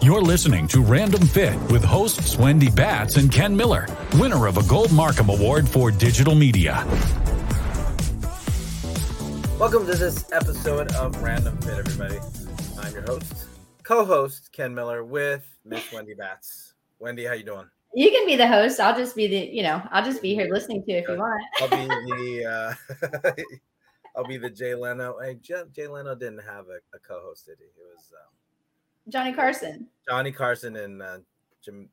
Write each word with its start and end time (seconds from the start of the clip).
You're 0.00 0.22
listening 0.22 0.68
to 0.68 0.80
Random 0.80 1.26
Fit 1.26 1.60
with 1.72 1.82
hosts 1.82 2.38
Wendy 2.38 2.70
Batts 2.70 3.16
and 3.16 3.32
Ken 3.32 3.56
Miller, 3.56 3.88
winner 4.14 4.46
of 4.46 4.56
a 4.56 4.62
Gold 4.68 4.90
MarCom 4.90 5.36
Award 5.36 5.68
for 5.68 5.90
Digital 5.90 6.36
Media. 6.36 6.86
Welcome 9.58 9.86
to 9.86 9.96
this 9.96 10.30
episode 10.30 10.92
of 10.92 11.20
Random 11.20 11.56
Fit, 11.58 11.78
everybody. 11.78 12.20
I'm 12.78 12.92
your 12.92 13.02
host, 13.02 13.46
co-host 13.82 14.52
Ken 14.52 14.72
Miller 14.72 15.02
with 15.02 15.44
Miss 15.64 15.92
Wendy 15.92 16.14
Batts. 16.14 16.74
Wendy, 17.00 17.24
how 17.24 17.32
you 17.32 17.42
doing? 17.42 17.68
You 17.92 18.12
can 18.12 18.24
be 18.24 18.36
the 18.36 18.46
host. 18.46 18.78
I'll 18.78 18.96
just 18.96 19.16
be 19.16 19.26
the, 19.26 19.50
you 19.52 19.64
know, 19.64 19.82
I'll 19.90 20.04
just 20.04 20.22
be 20.22 20.32
here 20.32 20.48
listening 20.48 20.84
to 20.84 20.92
you 20.92 20.98
if 20.98 21.08
you 21.08 21.18
want. 21.18 21.42
I'll 21.60 21.70
be 21.70 21.86
the, 22.44 22.46
uh, 22.46 23.32
I'll 24.16 24.28
be 24.28 24.38
the 24.38 24.50
Jay 24.50 24.76
Leno. 24.76 25.16
Hey, 25.20 25.34
Jay, 25.42 25.62
Jay 25.74 25.88
Leno 25.88 26.14
didn't 26.14 26.44
have 26.46 26.66
a, 26.68 26.78
a 26.96 27.00
co-host, 27.00 27.46
did 27.46 27.58
he? 27.58 27.64
It 27.64 27.74
was 27.76 28.12
um, 28.12 28.37
Johnny 29.08 29.32
Carson, 29.32 29.86
Johnny 30.08 30.32
Carson 30.32 30.76
and 30.76 31.02
uh, 31.02 31.18
Jim 31.64 31.88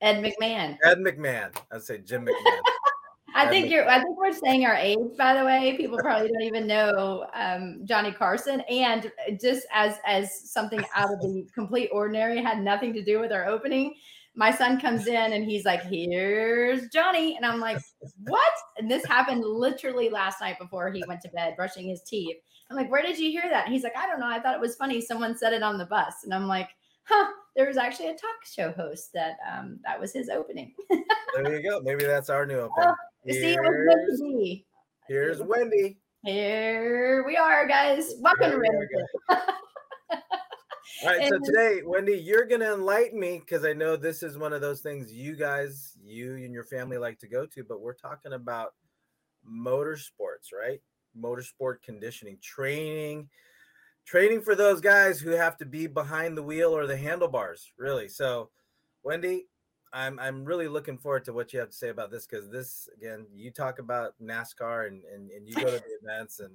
Ed 0.00 0.22
McMahon. 0.22 0.76
Ed 0.84 0.98
McMahon. 0.98 1.54
I'd 1.70 1.82
say 1.82 1.98
Jim 1.98 2.26
McMahon. 2.26 2.60
I 3.34 3.46
Ed 3.46 3.50
think 3.50 3.64
Mc- 3.64 3.72
you're. 3.72 3.88
I 3.88 4.02
think 4.02 4.18
we're 4.18 4.32
saying 4.32 4.66
our 4.66 4.74
age. 4.74 4.98
By 5.16 5.34
the 5.34 5.44
way, 5.44 5.74
people 5.76 5.98
probably 5.98 6.28
don't 6.28 6.42
even 6.42 6.66
know 6.66 7.26
um, 7.34 7.80
Johnny 7.84 8.12
Carson. 8.12 8.60
And 8.62 9.10
just 9.40 9.66
as 9.72 9.96
as 10.04 10.50
something 10.50 10.84
out 10.94 11.12
of 11.12 11.20
the 11.20 11.46
complete 11.54 11.88
ordinary, 11.92 12.42
had 12.42 12.60
nothing 12.60 12.92
to 12.94 13.02
do 13.02 13.20
with 13.20 13.32
our 13.32 13.46
opening. 13.46 13.94
My 14.34 14.50
son 14.50 14.80
comes 14.80 15.06
in 15.06 15.32
and 15.32 15.44
he's 15.44 15.64
like, 15.64 15.82
"Here's 15.82 16.88
Johnny," 16.88 17.36
and 17.36 17.44
I'm 17.44 17.60
like, 17.60 17.78
"What?" 18.26 18.52
And 18.78 18.90
this 18.90 19.04
happened 19.04 19.44
literally 19.44 20.08
last 20.08 20.40
night 20.40 20.58
before 20.58 20.90
he 20.90 21.04
went 21.06 21.20
to 21.22 21.28
bed, 21.30 21.54
brushing 21.56 21.88
his 21.88 22.02
teeth. 22.02 22.36
I'm 22.70 22.76
like, 22.76 22.90
"Where 22.90 23.02
did 23.02 23.18
you 23.18 23.30
hear 23.30 23.48
that?" 23.50 23.66
And 23.66 23.74
he's 23.74 23.82
like, 23.82 23.96
"I 23.96 24.06
don't 24.06 24.20
know. 24.20 24.28
I 24.28 24.40
thought 24.40 24.54
it 24.54 24.60
was 24.60 24.76
funny. 24.76 25.00
Someone 25.00 25.36
said 25.36 25.52
it 25.52 25.62
on 25.62 25.76
the 25.76 25.86
bus." 25.86 26.24
And 26.24 26.32
I'm 26.32 26.46
like, 26.46 26.70
"Huh." 27.04 27.30
There 27.54 27.66
was 27.66 27.76
actually 27.76 28.08
a 28.08 28.12
talk 28.14 28.46
show 28.46 28.72
host 28.72 29.10
that 29.12 29.36
um, 29.46 29.78
that 29.84 30.00
was 30.00 30.14
his 30.14 30.30
opening. 30.30 30.72
there 31.34 31.60
you 31.60 31.70
go. 31.70 31.80
Maybe 31.82 32.04
that's 32.06 32.30
our 32.30 32.46
new 32.46 32.60
opening. 32.60 32.94
You 33.24 33.34
see, 33.34 33.52
it 33.52 33.60
was 33.60 33.86
meant 33.86 34.00
Here's, 34.08 34.20
to 34.20 34.24
be. 34.24 34.66
here's 35.06 35.42
Wendy. 35.42 35.98
Here 36.24 37.24
we 37.26 37.36
are, 37.36 37.66
guys. 37.66 38.14
Welcome 38.20 38.44
to 38.44 38.50
There 38.50 38.60
we 38.60 38.68
Random. 39.28 39.54
All 41.00 41.08
right, 41.08 41.28
so 41.28 41.38
today, 41.38 41.82
Wendy, 41.84 42.18
you're 42.18 42.44
gonna 42.44 42.74
enlighten 42.74 43.18
me 43.18 43.38
because 43.38 43.64
I 43.64 43.72
know 43.72 43.96
this 43.96 44.22
is 44.22 44.38
one 44.38 44.52
of 44.52 44.60
those 44.60 44.82
things 44.82 45.12
you 45.12 45.34
guys, 45.34 45.96
you 46.04 46.34
and 46.36 46.52
your 46.52 46.64
family 46.64 46.98
like 46.98 47.18
to 47.20 47.28
go 47.28 47.46
to, 47.46 47.64
but 47.64 47.80
we're 47.80 47.94
talking 47.94 48.34
about 48.34 48.74
motorsports, 49.48 50.52
right? 50.56 50.80
Motorsport 51.18 51.82
conditioning, 51.82 52.38
training, 52.40 53.28
training 54.04 54.42
for 54.42 54.54
those 54.54 54.80
guys 54.80 55.18
who 55.18 55.30
have 55.30 55.56
to 55.58 55.66
be 55.66 55.86
behind 55.86 56.36
the 56.36 56.42
wheel 56.42 56.76
or 56.76 56.86
the 56.86 56.96
handlebars, 56.96 57.72
really. 57.78 58.08
So, 58.08 58.50
Wendy, 59.02 59.46
I'm 59.92 60.18
I'm 60.20 60.44
really 60.44 60.68
looking 60.68 60.98
forward 60.98 61.24
to 61.24 61.32
what 61.32 61.52
you 61.52 61.58
have 61.60 61.70
to 61.70 61.76
say 61.76 61.88
about 61.88 62.10
this 62.10 62.26
because 62.26 62.48
this 62.48 62.88
again, 62.96 63.26
you 63.34 63.50
talk 63.50 63.78
about 63.78 64.14
NASCAR 64.22 64.88
and, 64.88 65.02
and 65.12 65.30
and 65.30 65.48
you 65.48 65.54
go 65.54 65.64
to 65.64 65.82
the 65.82 65.98
events 66.02 66.38
and 66.38 66.54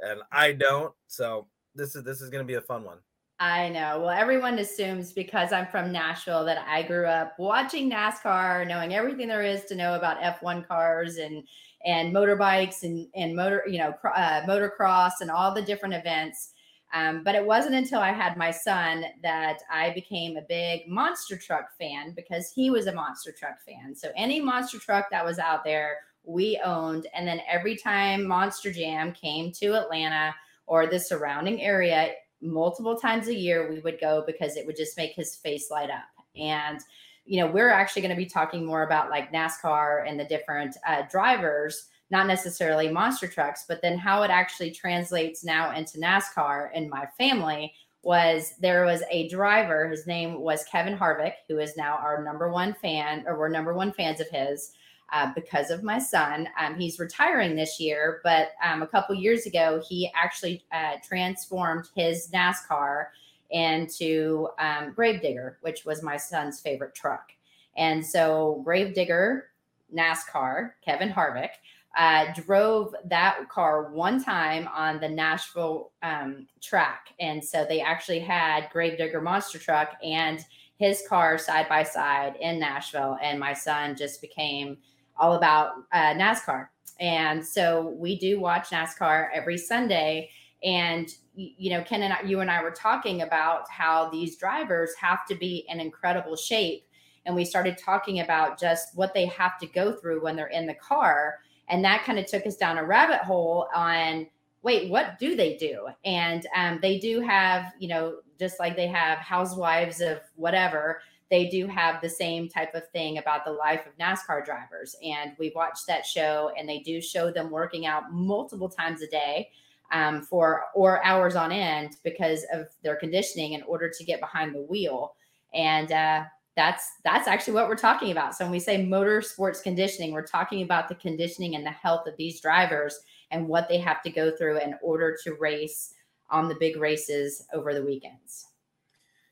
and 0.00 0.20
I 0.32 0.52
don't. 0.52 0.94
So 1.06 1.48
this 1.74 1.94
is 1.94 2.04
this 2.04 2.20
is 2.20 2.30
gonna 2.30 2.44
be 2.44 2.54
a 2.54 2.62
fun 2.62 2.84
one. 2.84 2.98
I 3.40 3.68
know. 3.68 4.00
Well, 4.00 4.10
everyone 4.10 4.58
assumes 4.58 5.12
because 5.12 5.52
I'm 5.52 5.66
from 5.68 5.92
Nashville 5.92 6.44
that 6.46 6.64
I 6.66 6.82
grew 6.82 7.06
up 7.06 7.34
watching 7.38 7.88
NASCAR, 7.88 8.66
knowing 8.66 8.94
everything 8.94 9.28
there 9.28 9.44
is 9.44 9.64
to 9.66 9.76
know 9.76 9.94
about 9.94 10.20
F1 10.20 10.62
cars 10.62 11.16
and 11.18 11.46
and 11.86 12.12
motorbikes 12.12 12.82
and 12.82 13.06
and 13.14 13.36
motor, 13.36 13.62
you 13.68 13.78
know, 13.78 13.94
uh, 14.12 14.42
motocross 14.42 15.20
and 15.20 15.30
all 15.30 15.54
the 15.54 15.62
different 15.62 15.94
events. 15.94 16.52
Um, 16.92 17.22
but 17.22 17.36
it 17.36 17.44
wasn't 17.46 17.76
until 17.76 18.00
I 18.00 18.10
had 18.12 18.36
my 18.36 18.50
son 18.50 19.04
that 19.22 19.58
I 19.70 19.90
became 19.90 20.36
a 20.36 20.42
big 20.48 20.88
monster 20.88 21.36
truck 21.38 21.66
fan 21.78 22.14
because 22.16 22.50
he 22.50 22.70
was 22.70 22.86
a 22.86 22.94
monster 22.94 23.30
truck 23.30 23.60
fan. 23.60 23.94
So 23.94 24.10
any 24.16 24.40
monster 24.40 24.78
truck 24.78 25.10
that 25.10 25.24
was 25.24 25.38
out 25.38 25.62
there, 25.64 25.98
we 26.24 26.60
owned. 26.64 27.06
And 27.14 27.28
then 27.28 27.40
every 27.48 27.76
time 27.76 28.26
Monster 28.26 28.72
Jam 28.72 29.12
came 29.12 29.52
to 29.52 29.74
Atlanta 29.74 30.34
or 30.66 30.86
the 30.86 30.98
surrounding 30.98 31.60
area, 31.62 32.12
multiple 32.40 32.96
times 32.96 33.28
a 33.28 33.34
year 33.34 33.70
we 33.70 33.80
would 33.80 34.00
go 34.00 34.22
because 34.26 34.56
it 34.56 34.66
would 34.66 34.76
just 34.76 34.96
make 34.96 35.12
his 35.12 35.36
face 35.36 35.70
light 35.70 35.90
up. 35.90 36.24
And 36.36 36.80
you 37.24 37.40
know, 37.40 37.50
we're 37.50 37.70
actually 37.70 38.00
going 38.00 38.14
to 38.14 38.16
be 38.16 38.26
talking 38.26 38.64
more 38.64 38.84
about 38.84 39.10
like 39.10 39.32
NASCAR 39.32 40.08
and 40.08 40.18
the 40.18 40.24
different 40.24 40.76
uh, 40.86 41.02
drivers 41.10 41.88
not 42.10 42.26
necessarily 42.26 42.90
monster 42.90 43.28
trucks, 43.28 43.64
but 43.68 43.82
then 43.82 43.98
how 43.98 44.22
it 44.22 44.30
actually 44.30 44.70
translates 44.70 45.44
now 45.44 45.74
into 45.74 45.98
NASCAR 45.98 46.70
and 46.74 46.88
my 46.88 47.06
family 47.18 47.74
was 48.02 48.54
there 48.60 48.84
was 48.84 49.02
a 49.10 49.28
driver, 49.28 49.88
his 49.88 50.06
name 50.06 50.40
was 50.40 50.64
Kevin 50.64 50.96
Harvick, 50.96 51.34
who 51.48 51.58
is 51.58 51.76
now 51.76 51.96
our 51.96 52.24
number 52.24 52.50
one 52.50 52.74
fan, 52.80 53.24
or 53.26 53.38
we're 53.38 53.48
number 53.48 53.74
one 53.74 53.92
fans 53.92 54.20
of 54.20 54.28
his. 54.30 54.72
Uh, 55.10 55.32
because 55.34 55.70
of 55.70 55.82
my 55.82 55.98
son, 55.98 56.46
um, 56.60 56.78
he's 56.78 56.98
retiring 56.98 57.56
this 57.56 57.80
year. 57.80 58.20
But 58.22 58.50
um, 58.62 58.82
a 58.82 58.86
couple 58.86 59.14
years 59.14 59.46
ago, 59.46 59.82
he 59.88 60.10
actually 60.14 60.64
uh, 60.70 60.96
transformed 61.02 61.88
his 61.96 62.28
NASCAR 62.30 63.06
into 63.50 64.48
um, 64.58 64.92
Gravedigger, 64.94 65.58
which 65.62 65.86
was 65.86 66.02
my 66.02 66.18
son's 66.18 66.60
favorite 66.60 66.94
truck. 66.94 67.32
And 67.76 68.04
so, 68.04 68.60
Gravedigger 68.64 69.50
NASCAR, 69.94 70.72
Kevin 70.84 71.10
Harvick, 71.10 71.50
uh, 71.96 72.26
drove 72.34 72.94
that 73.06 73.48
car 73.48 73.90
one 73.90 74.22
time 74.22 74.68
on 74.68 75.00
the 75.00 75.08
Nashville 75.08 75.92
um, 76.02 76.46
track. 76.60 77.08
And 77.18 77.42
so 77.42 77.64
they 77.68 77.80
actually 77.80 78.20
had 78.20 78.68
Gravedigger 78.70 79.20
Monster 79.20 79.58
Truck 79.58 79.96
and 80.02 80.44
his 80.76 81.02
car 81.08 81.38
side 81.38 81.68
by 81.68 81.82
side 81.82 82.36
in 82.40 82.60
Nashville. 82.60 83.18
And 83.22 83.40
my 83.40 83.52
son 83.52 83.96
just 83.96 84.20
became 84.20 84.78
all 85.18 85.34
about 85.34 85.72
uh, 85.92 86.14
NASCAR. 86.14 86.68
And 87.00 87.44
so 87.44 87.94
we 87.98 88.18
do 88.18 88.40
watch 88.40 88.70
NASCAR 88.70 89.28
every 89.32 89.58
Sunday. 89.58 90.30
And, 90.64 91.08
you 91.34 91.70
know, 91.70 91.82
Ken 91.82 92.02
and 92.02 92.12
I, 92.12 92.22
you 92.22 92.40
and 92.40 92.50
I 92.50 92.62
were 92.62 92.72
talking 92.72 93.22
about 93.22 93.70
how 93.70 94.10
these 94.10 94.36
drivers 94.36 94.94
have 95.00 95.26
to 95.26 95.34
be 95.36 95.64
in 95.68 95.80
incredible 95.80 96.34
shape. 96.34 96.84
And 97.26 97.36
we 97.36 97.44
started 97.44 97.78
talking 97.78 98.20
about 98.20 98.58
just 98.58 98.96
what 98.96 99.14
they 99.14 99.26
have 99.26 99.58
to 99.58 99.66
go 99.66 99.92
through 99.92 100.22
when 100.22 100.34
they're 100.34 100.46
in 100.48 100.66
the 100.66 100.74
car 100.74 101.38
and 101.68 101.84
that 101.84 102.04
kind 102.04 102.18
of 102.18 102.26
took 102.26 102.46
us 102.46 102.56
down 102.56 102.78
a 102.78 102.84
rabbit 102.84 103.20
hole 103.20 103.68
on 103.74 104.26
wait 104.62 104.90
what 104.90 105.18
do 105.18 105.36
they 105.36 105.56
do 105.56 105.86
and 106.04 106.46
um, 106.56 106.78
they 106.82 106.98
do 106.98 107.20
have 107.20 107.72
you 107.78 107.88
know 107.88 108.16
just 108.38 108.58
like 108.58 108.76
they 108.76 108.86
have 108.86 109.18
housewives 109.18 110.00
of 110.00 110.20
whatever 110.36 111.00
they 111.30 111.48
do 111.48 111.66
have 111.66 112.00
the 112.00 112.08
same 112.08 112.48
type 112.48 112.74
of 112.74 112.88
thing 112.88 113.18
about 113.18 113.44
the 113.44 113.52
life 113.52 113.86
of 113.86 113.96
nascar 113.98 114.44
drivers 114.44 114.96
and 115.02 115.32
we 115.38 115.52
watched 115.54 115.86
that 115.86 116.04
show 116.04 116.50
and 116.58 116.68
they 116.68 116.80
do 116.80 117.00
show 117.00 117.30
them 117.30 117.50
working 117.50 117.86
out 117.86 118.12
multiple 118.12 118.68
times 118.68 119.02
a 119.02 119.06
day 119.08 119.48
um, 119.92 120.22
for 120.22 120.64
or 120.74 121.04
hours 121.04 121.36
on 121.36 121.52
end 121.52 121.96
because 122.04 122.44
of 122.52 122.66
their 122.82 122.96
conditioning 122.96 123.52
in 123.52 123.62
order 123.62 123.88
to 123.88 124.04
get 124.04 124.20
behind 124.20 124.54
the 124.54 124.62
wheel 124.62 125.14
and 125.54 125.92
uh, 125.92 126.24
that's 126.58 126.90
that's 127.04 127.28
actually 127.28 127.52
what 127.54 127.68
we're 127.68 127.76
talking 127.76 128.10
about. 128.10 128.34
So 128.34 128.44
when 128.44 128.50
we 128.50 128.58
say 128.58 128.84
motorsports 128.84 129.62
conditioning, 129.62 130.10
we're 130.10 130.26
talking 130.26 130.62
about 130.62 130.88
the 130.88 130.96
conditioning 130.96 131.54
and 131.54 131.64
the 131.64 131.70
health 131.70 132.08
of 132.08 132.16
these 132.16 132.40
drivers 132.40 132.98
and 133.30 133.46
what 133.46 133.68
they 133.68 133.78
have 133.78 134.02
to 134.02 134.10
go 134.10 134.32
through 134.36 134.58
in 134.58 134.74
order 134.82 135.16
to 135.22 135.34
race 135.34 135.94
on 136.30 136.48
the 136.48 136.56
big 136.58 136.76
races 136.76 137.46
over 137.54 137.72
the 137.72 137.84
weekends. 137.84 138.47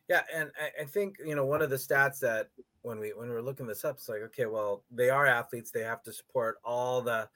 Yeah, 0.09 0.23
and 0.33 0.51
I, 0.61 0.83
I 0.83 0.85
think 0.85 1.17
you 1.25 1.35
know 1.35 1.45
one 1.45 1.63
of 1.63 1.71
the 1.71 1.77
stats 1.77 2.21
that 2.21 2.49
when 2.83 3.01
we 3.01 3.11
when 3.11 3.29
we're 3.29 3.43
looking 3.43 3.67
this 3.67 3.85
up, 3.85 3.97
it's 3.97 4.09
like 4.09 4.23
okay, 4.23 4.47
well 4.47 4.85
they 4.91 5.11
are 5.11 5.27
athletes, 5.27 5.71
they 5.71 5.83
have 5.83 6.03
to 6.05 6.13
support 6.13 6.59
all 6.65 7.03
the 7.03 7.29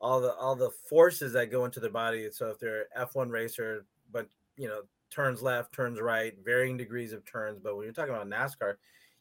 all 0.00 0.20
the 0.20 0.34
all 0.34 0.56
the 0.56 0.70
forces 0.88 1.32
that 1.32 1.50
go 1.50 1.64
into 1.64 1.80
their 1.80 1.90
body. 1.90 2.28
So 2.30 2.48
if 2.48 2.58
they're 2.58 2.86
F 2.94 3.14
one 3.14 3.30
racer, 3.30 3.86
but 4.12 4.28
you 4.56 4.68
know 4.68 4.82
turns 5.10 5.42
left, 5.42 5.72
turns 5.72 6.00
right, 6.00 6.34
varying 6.44 6.76
degrees 6.76 7.12
of 7.12 7.24
turns. 7.24 7.58
But 7.62 7.76
when 7.76 7.84
you're 7.84 7.92
talking 7.92 8.14
about 8.14 8.28
NASCAR, 8.28 8.74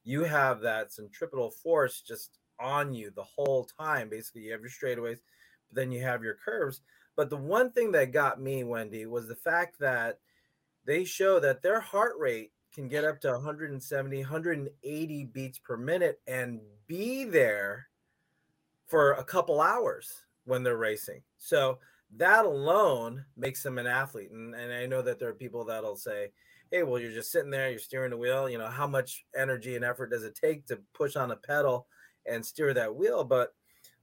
you 0.04 0.24
have 0.24 0.62
that 0.62 0.92
centripetal 0.92 1.52
force 1.52 2.02
just 2.02 2.40
on 2.60 2.94
you 2.94 3.12
the 3.16 3.24
whole 3.24 3.66
time. 3.80 4.10
Basically, 4.10 4.42
you 4.42 4.52
have 4.52 4.62
your 4.62 4.70
straightaways, 4.70 5.20
but 5.70 5.76
then 5.76 5.92
you 5.92 6.02
have 6.02 6.24
your 6.24 6.36
curves. 6.36 6.82
But 7.16 7.30
the 7.30 7.38
one 7.38 7.72
thing 7.72 7.92
that 7.94 8.12
got 8.12 8.42
me, 8.42 8.64
Wendy, 8.64 9.06
was 9.06 9.28
the 9.28 9.36
fact 9.36 9.80
that 9.80 10.20
they 10.86 11.04
show 11.04 11.40
that 11.40 11.62
their 11.62 11.80
heart 11.80 12.14
rate 12.18 12.52
can 12.80 12.88
get 12.88 13.04
up 13.04 13.20
to 13.20 13.32
170, 13.32 14.22
180 14.22 15.26
beats 15.26 15.60
per 15.60 15.76
minute 15.76 16.22
and 16.28 16.62
be 16.88 17.26
there 17.26 17.88
for 18.88 19.14
a 19.14 19.24
couple 19.24 19.60
hours 19.60 20.24
when 20.46 20.64
they're 20.64 20.78
racing. 20.78 21.22
So 21.38 21.80
that 22.16 22.46
alone 22.46 23.26
makes 23.36 23.62
them 23.64 23.78
an 23.80 23.86
athlete. 23.86 24.32
And, 24.32 24.56
and 24.56 24.72
I 24.72 24.86
know 24.86 25.02
that 25.02 25.20
there 25.20 25.28
are 25.28 25.34
people 25.34 25.66
that'll 25.66 25.98
say, 25.98 26.32
hey, 26.72 26.84
well, 26.84 27.02
you're 27.02 27.12
just 27.12 27.34
sitting 27.34 27.52
there, 27.52 27.70
you're 27.70 27.80
steering 27.80 28.12
the 28.12 28.18
wheel. 28.18 28.50
You 28.50 28.58
know, 28.58 28.68
how 28.68 28.88
much 28.88 29.26
energy 29.36 29.76
and 29.76 29.84
effort 29.84 30.12
does 30.12 30.24
it 30.24 30.40
take 30.42 30.66
to 30.68 30.80
push 30.94 31.18
on 31.18 31.32
a 31.32 31.36
pedal 31.36 31.86
and 32.26 32.46
steer 32.46 32.74
that 32.74 32.96
wheel? 32.96 33.26
But 33.26 33.54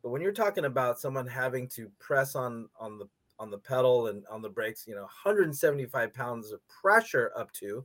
but 0.02 0.10
when 0.10 0.20
you're 0.20 0.32
talking 0.32 0.66
about 0.66 1.00
someone 1.00 1.26
having 1.26 1.66
to 1.68 1.90
press 1.98 2.36
on 2.36 2.68
on 2.78 2.98
the 2.98 3.08
on 3.38 3.50
the 3.50 3.58
pedal 3.58 4.08
and 4.08 4.24
on 4.30 4.42
the 4.42 4.50
brakes, 4.50 4.86
you 4.86 4.94
know, 4.94 5.02
175 5.02 6.12
pounds 6.12 6.52
of 6.52 6.60
pressure 6.68 7.32
up 7.36 7.50
to, 7.52 7.84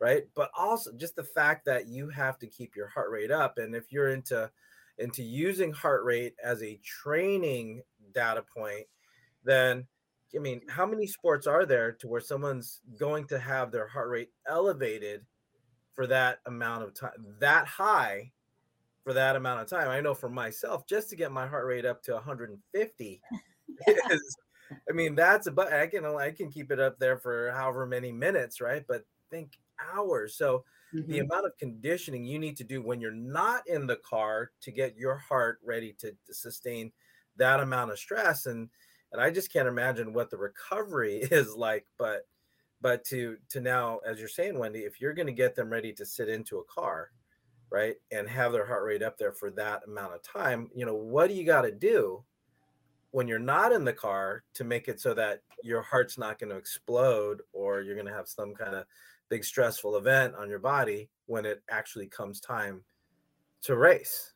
right? 0.00 0.24
But 0.34 0.50
also 0.56 0.92
just 0.96 1.16
the 1.16 1.24
fact 1.24 1.64
that 1.66 1.86
you 1.86 2.08
have 2.08 2.38
to 2.38 2.46
keep 2.46 2.76
your 2.76 2.88
heart 2.88 3.10
rate 3.10 3.30
up. 3.30 3.58
And 3.58 3.74
if 3.74 3.92
you're 3.92 4.10
into 4.10 4.50
into 4.98 5.22
using 5.22 5.72
heart 5.72 6.04
rate 6.04 6.34
as 6.42 6.62
a 6.62 6.80
training 6.82 7.82
data 8.12 8.44
point, 8.56 8.86
then 9.44 9.86
I 10.34 10.38
mean, 10.38 10.60
how 10.68 10.84
many 10.84 11.06
sports 11.06 11.46
are 11.46 11.64
there 11.64 11.92
to 11.92 12.08
where 12.08 12.20
someone's 12.20 12.80
going 12.98 13.26
to 13.28 13.38
have 13.38 13.70
their 13.70 13.86
heart 13.86 14.10
rate 14.10 14.30
elevated 14.46 15.24
for 15.94 16.06
that 16.06 16.40
amount 16.46 16.84
of 16.84 16.94
time, 16.94 17.12
that 17.40 17.66
high 17.66 18.30
for 19.04 19.14
that 19.14 19.36
amount 19.36 19.62
of 19.62 19.68
time? 19.68 19.88
I 19.88 20.00
know 20.00 20.14
for 20.14 20.28
myself, 20.28 20.86
just 20.86 21.08
to 21.10 21.16
get 21.16 21.32
my 21.32 21.46
heart 21.46 21.66
rate 21.66 21.86
up 21.86 22.02
to 22.04 22.12
150 22.12 23.22
is, 23.86 24.36
I 24.88 24.92
mean, 24.92 25.14
that's 25.14 25.46
a 25.46 25.50
but 25.50 25.72
I 25.72 25.86
can 25.86 26.04
I 26.04 26.30
can 26.30 26.50
keep 26.50 26.70
it 26.70 26.78
up 26.78 26.98
there 26.98 27.16
for 27.16 27.50
however 27.52 27.86
many 27.86 28.12
minutes, 28.12 28.60
right? 28.60 28.84
But 28.86 29.04
think 29.30 29.58
hours. 29.94 30.36
So 30.36 30.64
mm-hmm. 30.94 31.10
the 31.10 31.18
amount 31.20 31.46
of 31.46 31.56
conditioning 31.58 32.24
you 32.24 32.38
need 32.38 32.56
to 32.58 32.64
do 32.64 32.82
when 32.82 33.00
you're 33.00 33.12
not 33.12 33.62
in 33.66 33.86
the 33.86 33.96
car 33.96 34.50
to 34.62 34.70
get 34.70 34.96
your 34.96 35.16
heart 35.16 35.58
ready 35.64 35.94
to, 36.00 36.12
to 36.26 36.34
sustain 36.34 36.92
that 37.36 37.60
amount 37.60 37.92
of 37.92 37.98
stress 37.98 38.46
and 38.46 38.68
and 39.12 39.20
I 39.22 39.30
just 39.30 39.52
can't 39.52 39.68
imagine 39.68 40.12
what 40.12 40.30
the 40.30 40.36
recovery 40.36 41.16
is 41.30 41.54
like. 41.54 41.86
But 41.98 42.26
but 42.80 43.04
to 43.06 43.36
to 43.50 43.60
now, 43.60 43.98
as 44.06 44.18
you're 44.18 44.28
saying, 44.28 44.58
Wendy, 44.58 44.80
if 44.80 45.00
you're 45.00 45.14
going 45.14 45.26
to 45.26 45.32
get 45.32 45.54
them 45.54 45.70
ready 45.70 45.92
to 45.94 46.06
sit 46.06 46.28
into 46.28 46.58
a 46.58 46.64
car, 46.64 47.10
right, 47.70 47.96
and 48.12 48.28
have 48.28 48.52
their 48.52 48.66
heart 48.66 48.84
rate 48.84 49.02
up 49.02 49.18
there 49.18 49.32
for 49.32 49.50
that 49.52 49.82
amount 49.86 50.14
of 50.14 50.22
time, 50.22 50.70
you 50.74 50.86
know, 50.86 50.94
what 50.94 51.28
do 51.28 51.34
you 51.34 51.44
got 51.44 51.62
to 51.62 51.72
do 51.72 52.22
when 53.10 53.26
you're 53.26 53.38
not 53.38 53.72
in 53.72 53.84
the 53.84 53.92
car 53.92 54.44
to 54.54 54.64
make 54.64 54.86
it 54.86 55.00
so 55.00 55.14
that 55.14 55.40
your 55.62 55.80
heart's 55.80 56.18
not 56.18 56.38
going 56.38 56.50
to 56.50 56.56
explode 56.56 57.40
or 57.52 57.80
you're 57.80 57.94
going 57.94 58.06
to 58.06 58.12
have 58.12 58.28
some 58.28 58.54
kind 58.54 58.74
of 58.74 58.84
big 59.28 59.44
stressful 59.44 59.96
event 59.96 60.34
on 60.34 60.48
your 60.48 60.58
body 60.58 61.08
when 61.26 61.44
it 61.44 61.62
actually 61.70 62.06
comes 62.06 62.40
time 62.40 62.82
to 63.62 63.76
race. 63.76 64.32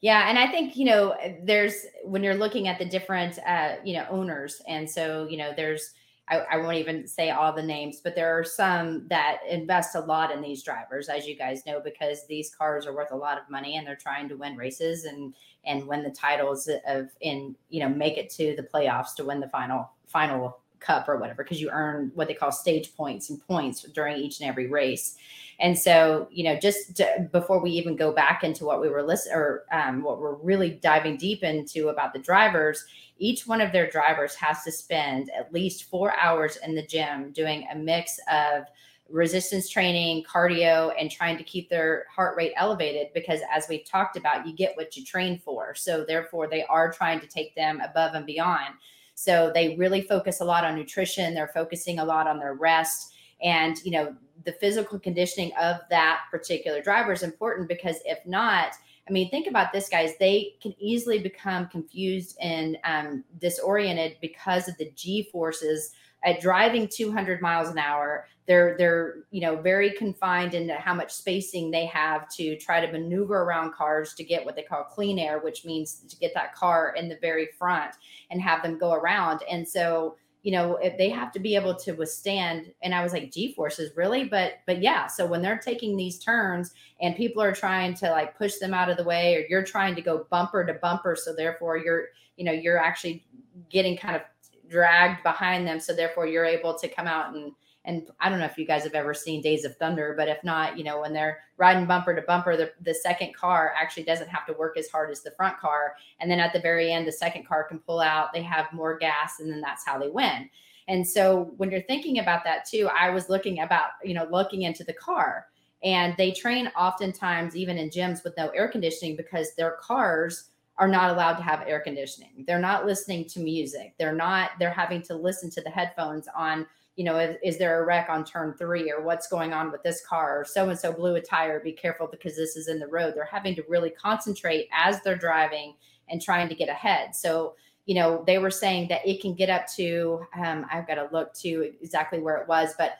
Yeah, 0.00 0.28
and 0.28 0.38
I 0.38 0.46
think 0.48 0.76
you 0.76 0.84
know 0.84 1.14
there's 1.42 1.86
when 2.04 2.22
you're 2.22 2.34
looking 2.34 2.68
at 2.68 2.78
the 2.78 2.84
different 2.84 3.38
uh, 3.46 3.76
you 3.84 3.94
know 3.94 4.06
owners, 4.10 4.60
and 4.68 4.88
so 4.88 5.26
you 5.30 5.38
know 5.38 5.52
there's 5.56 5.94
I, 6.28 6.38
I, 6.38 6.56
won't 6.56 6.78
even 6.78 7.06
say 7.06 7.30
all 7.30 7.52
the 7.52 7.62
names, 7.62 8.00
but 8.02 8.14
there 8.14 8.38
are 8.38 8.44
some 8.44 9.06
that 9.08 9.38
invest 9.48 9.94
a 9.94 10.00
lot 10.00 10.30
in 10.30 10.40
these 10.40 10.62
drivers, 10.62 11.10
as 11.10 11.26
you 11.26 11.36
guys 11.36 11.66
know, 11.66 11.80
because 11.80 12.26
these 12.26 12.54
cars 12.54 12.86
are 12.86 12.94
worth 12.94 13.12
a 13.12 13.16
lot 13.16 13.36
of 13.36 13.50
money 13.50 13.76
and 13.76 13.86
they're 13.86 13.94
trying 13.94 14.28
to 14.30 14.36
win 14.36 14.56
races 14.56 15.04
and 15.04 15.34
and 15.64 15.86
win 15.86 16.02
the 16.02 16.10
titles 16.10 16.68
of 16.86 17.08
in 17.20 17.54
you 17.68 17.80
know 17.80 17.88
make 17.88 18.16
it 18.16 18.30
to 18.30 18.54
the 18.56 18.62
playoffs 18.62 19.14
to 19.16 19.24
win 19.24 19.40
the 19.40 19.48
final 19.48 19.90
final 20.06 20.58
cup 20.80 21.08
or 21.08 21.16
whatever 21.16 21.42
because 21.42 21.60
you 21.60 21.70
earn 21.70 22.10
what 22.14 22.28
they 22.28 22.34
call 22.34 22.52
stage 22.52 22.94
points 22.96 23.30
and 23.30 23.40
points 23.46 23.82
during 23.82 24.16
each 24.16 24.40
and 24.40 24.48
every 24.48 24.66
race 24.66 25.16
and 25.60 25.78
so 25.78 26.28
you 26.30 26.44
know 26.44 26.58
just 26.58 26.96
to, 26.96 27.28
before 27.32 27.60
we 27.60 27.70
even 27.70 27.96
go 27.96 28.12
back 28.12 28.44
into 28.44 28.64
what 28.64 28.80
we 28.80 28.88
were 28.88 29.02
listening 29.02 29.36
or 29.36 29.64
um, 29.72 30.02
what 30.02 30.20
we're 30.20 30.34
really 30.34 30.70
diving 30.70 31.16
deep 31.16 31.42
into 31.42 31.88
about 31.88 32.12
the 32.12 32.18
drivers 32.18 32.84
each 33.18 33.46
one 33.46 33.60
of 33.60 33.72
their 33.72 33.88
drivers 33.88 34.34
has 34.34 34.62
to 34.64 34.72
spend 34.72 35.30
at 35.30 35.52
least 35.52 35.84
four 35.84 36.16
hours 36.16 36.58
in 36.64 36.74
the 36.74 36.86
gym 36.86 37.30
doing 37.32 37.66
a 37.72 37.76
mix 37.76 38.18
of 38.30 38.64
resistance 39.08 39.68
training, 39.68 40.24
cardio, 40.24 40.92
and 40.98 41.10
trying 41.10 41.36
to 41.36 41.44
keep 41.44 41.68
their 41.68 42.06
heart 42.14 42.36
rate 42.36 42.52
elevated 42.56 43.08
because, 43.14 43.40
as 43.52 43.66
we've 43.68 43.84
talked 43.84 44.16
about, 44.16 44.46
you 44.46 44.52
get 44.54 44.76
what 44.76 44.96
you 44.96 45.04
train 45.04 45.38
for. 45.38 45.74
So, 45.74 46.04
therefore, 46.04 46.48
they 46.48 46.64
are 46.64 46.90
trying 46.90 47.20
to 47.20 47.26
take 47.26 47.54
them 47.54 47.80
above 47.80 48.14
and 48.14 48.26
beyond. 48.26 48.74
So 49.14 49.50
they 49.54 49.76
really 49.76 50.02
focus 50.02 50.40
a 50.40 50.44
lot 50.44 50.64
on 50.64 50.74
nutrition. 50.74 51.34
They're 51.34 51.48
focusing 51.48 51.98
a 51.98 52.04
lot 52.04 52.26
on 52.26 52.38
their 52.38 52.54
rest. 52.54 53.14
And, 53.42 53.76
you 53.84 53.92
know, 53.92 54.14
the 54.44 54.52
physical 54.52 54.98
conditioning 54.98 55.52
of 55.60 55.76
that 55.90 56.22
particular 56.30 56.82
driver 56.82 57.12
is 57.12 57.22
important 57.22 57.68
because 57.68 57.96
if 58.04 58.18
not, 58.26 58.72
I 59.08 59.12
mean, 59.12 59.30
think 59.30 59.46
about 59.46 59.72
this, 59.72 59.88
guys. 59.88 60.12
They 60.18 60.54
can 60.62 60.74
easily 60.78 61.18
become 61.18 61.68
confused 61.68 62.38
and 62.40 62.78
um, 62.84 63.24
disoriented 63.38 64.16
because 64.20 64.66
of 64.66 64.76
the 64.78 64.90
G 64.94 65.28
forces 65.30 65.92
at 66.24 66.40
driving 66.40 66.88
200 66.88 67.42
miles 67.42 67.68
an 67.68 67.78
hour 67.78 68.26
they're 68.46 68.76
they're 68.76 69.16
you 69.30 69.40
know 69.40 69.56
very 69.56 69.90
confined 69.90 70.54
into 70.54 70.74
how 70.74 70.94
much 70.94 71.12
spacing 71.12 71.70
they 71.70 71.86
have 71.86 72.28
to 72.28 72.56
try 72.56 72.84
to 72.84 72.92
maneuver 72.92 73.42
around 73.42 73.72
cars 73.72 74.14
to 74.14 74.24
get 74.24 74.44
what 74.44 74.56
they 74.56 74.62
call 74.62 74.84
clean 74.84 75.18
air 75.18 75.38
which 75.40 75.64
means 75.64 76.00
to 76.08 76.16
get 76.16 76.32
that 76.34 76.54
car 76.54 76.94
in 76.96 77.08
the 77.08 77.18
very 77.20 77.48
front 77.58 77.92
and 78.30 78.40
have 78.40 78.62
them 78.62 78.78
go 78.78 78.92
around 78.92 79.42
and 79.50 79.66
so 79.66 80.16
you 80.42 80.52
know 80.52 80.76
if 80.76 80.96
they 80.98 81.08
have 81.08 81.32
to 81.32 81.38
be 81.38 81.54
able 81.56 81.74
to 81.74 81.92
withstand 81.92 82.72
and 82.82 82.94
i 82.94 83.02
was 83.02 83.12
like 83.12 83.32
g 83.32 83.52
forces 83.54 83.96
really 83.96 84.24
but 84.24 84.54
but 84.66 84.82
yeah 84.82 85.06
so 85.06 85.26
when 85.26 85.40
they're 85.40 85.58
taking 85.58 85.96
these 85.96 86.18
turns 86.18 86.72
and 87.00 87.16
people 87.16 87.42
are 87.42 87.54
trying 87.54 87.94
to 87.94 88.10
like 88.10 88.36
push 88.36 88.56
them 88.56 88.74
out 88.74 88.90
of 88.90 88.96
the 88.96 89.04
way 89.04 89.36
or 89.36 89.46
you're 89.48 89.64
trying 89.64 89.94
to 89.94 90.02
go 90.02 90.26
bumper 90.30 90.64
to 90.64 90.74
bumper 90.74 91.16
so 91.16 91.34
therefore 91.34 91.78
you're 91.78 92.08
you 92.36 92.44
know 92.44 92.52
you're 92.52 92.78
actually 92.78 93.24
getting 93.70 93.96
kind 93.96 94.16
of 94.16 94.22
dragged 94.68 95.22
behind 95.22 95.66
them. 95.66 95.80
So 95.80 95.94
therefore 95.94 96.26
you're 96.26 96.44
able 96.44 96.76
to 96.78 96.88
come 96.88 97.06
out 97.06 97.34
and 97.34 97.52
and 97.84 98.08
I 98.18 98.30
don't 98.30 98.38
know 98.38 98.46
if 98.46 98.56
you 98.56 98.66
guys 98.66 98.84
have 98.84 98.94
ever 98.94 99.12
seen 99.12 99.42
Days 99.42 99.64
of 99.64 99.76
Thunder, 99.76 100.14
but 100.16 100.28
if 100.28 100.42
not, 100.42 100.78
you 100.78 100.84
know, 100.84 101.00
when 101.02 101.12
they're 101.12 101.40
riding 101.58 101.84
bumper 101.84 102.14
to 102.14 102.22
bumper, 102.22 102.56
the, 102.56 102.72
the 102.80 102.94
second 102.94 103.34
car 103.34 103.74
actually 103.78 104.04
doesn't 104.04 104.28
have 104.28 104.46
to 104.46 104.54
work 104.54 104.78
as 104.78 104.88
hard 104.88 105.10
as 105.10 105.22
the 105.22 105.32
front 105.32 105.58
car. 105.58 105.94
And 106.18 106.30
then 106.30 106.40
at 106.40 106.54
the 106.54 106.60
very 106.60 106.90
end, 106.90 107.06
the 107.06 107.12
second 107.12 107.46
car 107.46 107.64
can 107.64 107.78
pull 107.78 108.00
out, 108.00 108.32
they 108.32 108.42
have 108.42 108.72
more 108.72 108.96
gas, 108.96 109.40
and 109.40 109.52
then 109.52 109.60
that's 109.60 109.84
how 109.84 109.98
they 109.98 110.08
win. 110.08 110.48
And 110.88 111.06
so 111.06 111.52
when 111.56 111.70
you're 111.70 111.82
thinking 111.82 112.18
about 112.18 112.44
that 112.44 112.64
too, 112.66 112.88
I 112.88 113.10
was 113.10 113.28
looking 113.28 113.60
about, 113.60 113.90
you 114.02 114.14
know, 114.14 114.26
looking 114.30 114.62
into 114.62 114.84
the 114.84 114.92
car. 114.94 115.46
And 115.82 116.14
they 116.16 116.32
train 116.32 116.68
oftentimes 116.78 117.54
even 117.54 117.76
in 117.76 117.90
gyms 117.90 118.24
with 118.24 118.36
no 118.38 118.48
air 118.48 118.68
conditioning 118.68 119.16
because 119.16 119.54
their 119.54 119.72
cars 119.72 120.48
are 120.78 120.88
not 120.88 121.10
allowed 121.10 121.34
to 121.34 121.42
have 121.42 121.62
air 121.66 121.80
conditioning. 121.80 122.44
They're 122.46 122.58
not 122.58 122.86
listening 122.86 123.26
to 123.26 123.40
music. 123.40 123.94
They're 123.98 124.14
not, 124.14 124.52
they're 124.58 124.70
having 124.70 125.02
to 125.02 125.14
listen 125.14 125.50
to 125.50 125.60
the 125.60 125.70
headphones 125.70 126.26
on, 126.34 126.66
you 126.96 127.04
know, 127.04 127.18
is, 127.18 127.36
is 127.42 127.58
there 127.58 127.82
a 127.82 127.86
wreck 127.86 128.08
on 128.08 128.24
turn 128.24 128.54
three 128.54 128.90
or 128.90 129.02
what's 129.02 129.26
going 129.26 129.52
on 129.52 129.72
with 129.72 129.82
this 129.82 130.04
car 130.06 130.40
or 130.40 130.44
so 130.44 130.68
and 130.68 130.78
so 130.78 130.92
blew 130.92 131.16
a 131.16 131.20
tire. 131.20 131.60
Be 131.60 131.72
careful 131.72 132.06
because 132.06 132.36
this 132.36 132.56
is 132.56 132.68
in 132.68 132.78
the 132.78 132.86
road. 132.86 133.14
They're 133.14 133.24
having 133.24 133.54
to 133.56 133.64
really 133.68 133.90
concentrate 133.90 134.68
as 134.72 135.00
they're 135.02 135.16
driving 135.16 135.74
and 136.08 136.22
trying 136.22 136.48
to 136.48 136.54
get 136.54 136.68
ahead. 136.68 137.14
So, 137.14 137.54
you 137.86 137.94
know, 137.94 138.22
they 138.26 138.38
were 138.38 138.50
saying 138.50 138.88
that 138.88 139.06
it 139.06 139.20
can 139.20 139.34
get 139.34 139.50
up 139.50 139.66
to, 139.76 140.24
um, 140.36 140.66
I've 140.72 140.86
got 140.86 140.94
to 140.94 141.08
look 141.12 141.34
to 141.34 141.72
exactly 141.82 142.20
where 142.20 142.36
it 142.36 142.48
was, 142.48 142.74
but 142.78 142.98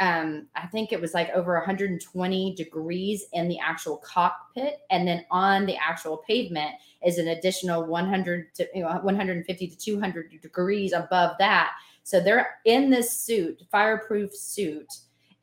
um, 0.00 0.46
I 0.54 0.66
think 0.66 0.92
it 0.92 1.00
was 1.00 1.14
like 1.14 1.30
over 1.30 1.54
120 1.54 2.54
degrees 2.54 3.26
in 3.32 3.48
the 3.48 3.58
actual 3.58 3.96
cockpit, 3.98 4.80
and 4.90 5.06
then 5.06 5.24
on 5.30 5.66
the 5.66 5.76
actual 5.76 6.18
pavement 6.18 6.70
is 7.04 7.18
an 7.18 7.28
additional 7.28 7.84
100 7.84 8.54
to 8.54 8.68
you 8.74 8.82
know, 8.82 8.88
150 9.02 9.66
to 9.66 9.76
200 9.76 10.40
degrees 10.40 10.92
above 10.92 11.36
that. 11.38 11.72
So 12.08 12.20
they're 12.20 12.54
in 12.64 12.88
this 12.88 13.12
suit, 13.12 13.64
fireproof 13.70 14.34
suit, 14.34 14.86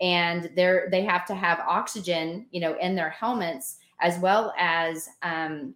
and 0.01 0.49
they're 0.55 0.87
they 0.89 1.03
have 1.03 1.23
to 1.27 1.35
have 1.35 1.59
oxygen, 1.59 2.47
you 2.49 2.59
know, 2.59 2.75
in 2.79 2.95
their 2.95 3.11
helmets 3.11 3.77
as 4.01 4.17
well 4.17 4.51
as 4.57 5.07
um, 5.21 5.75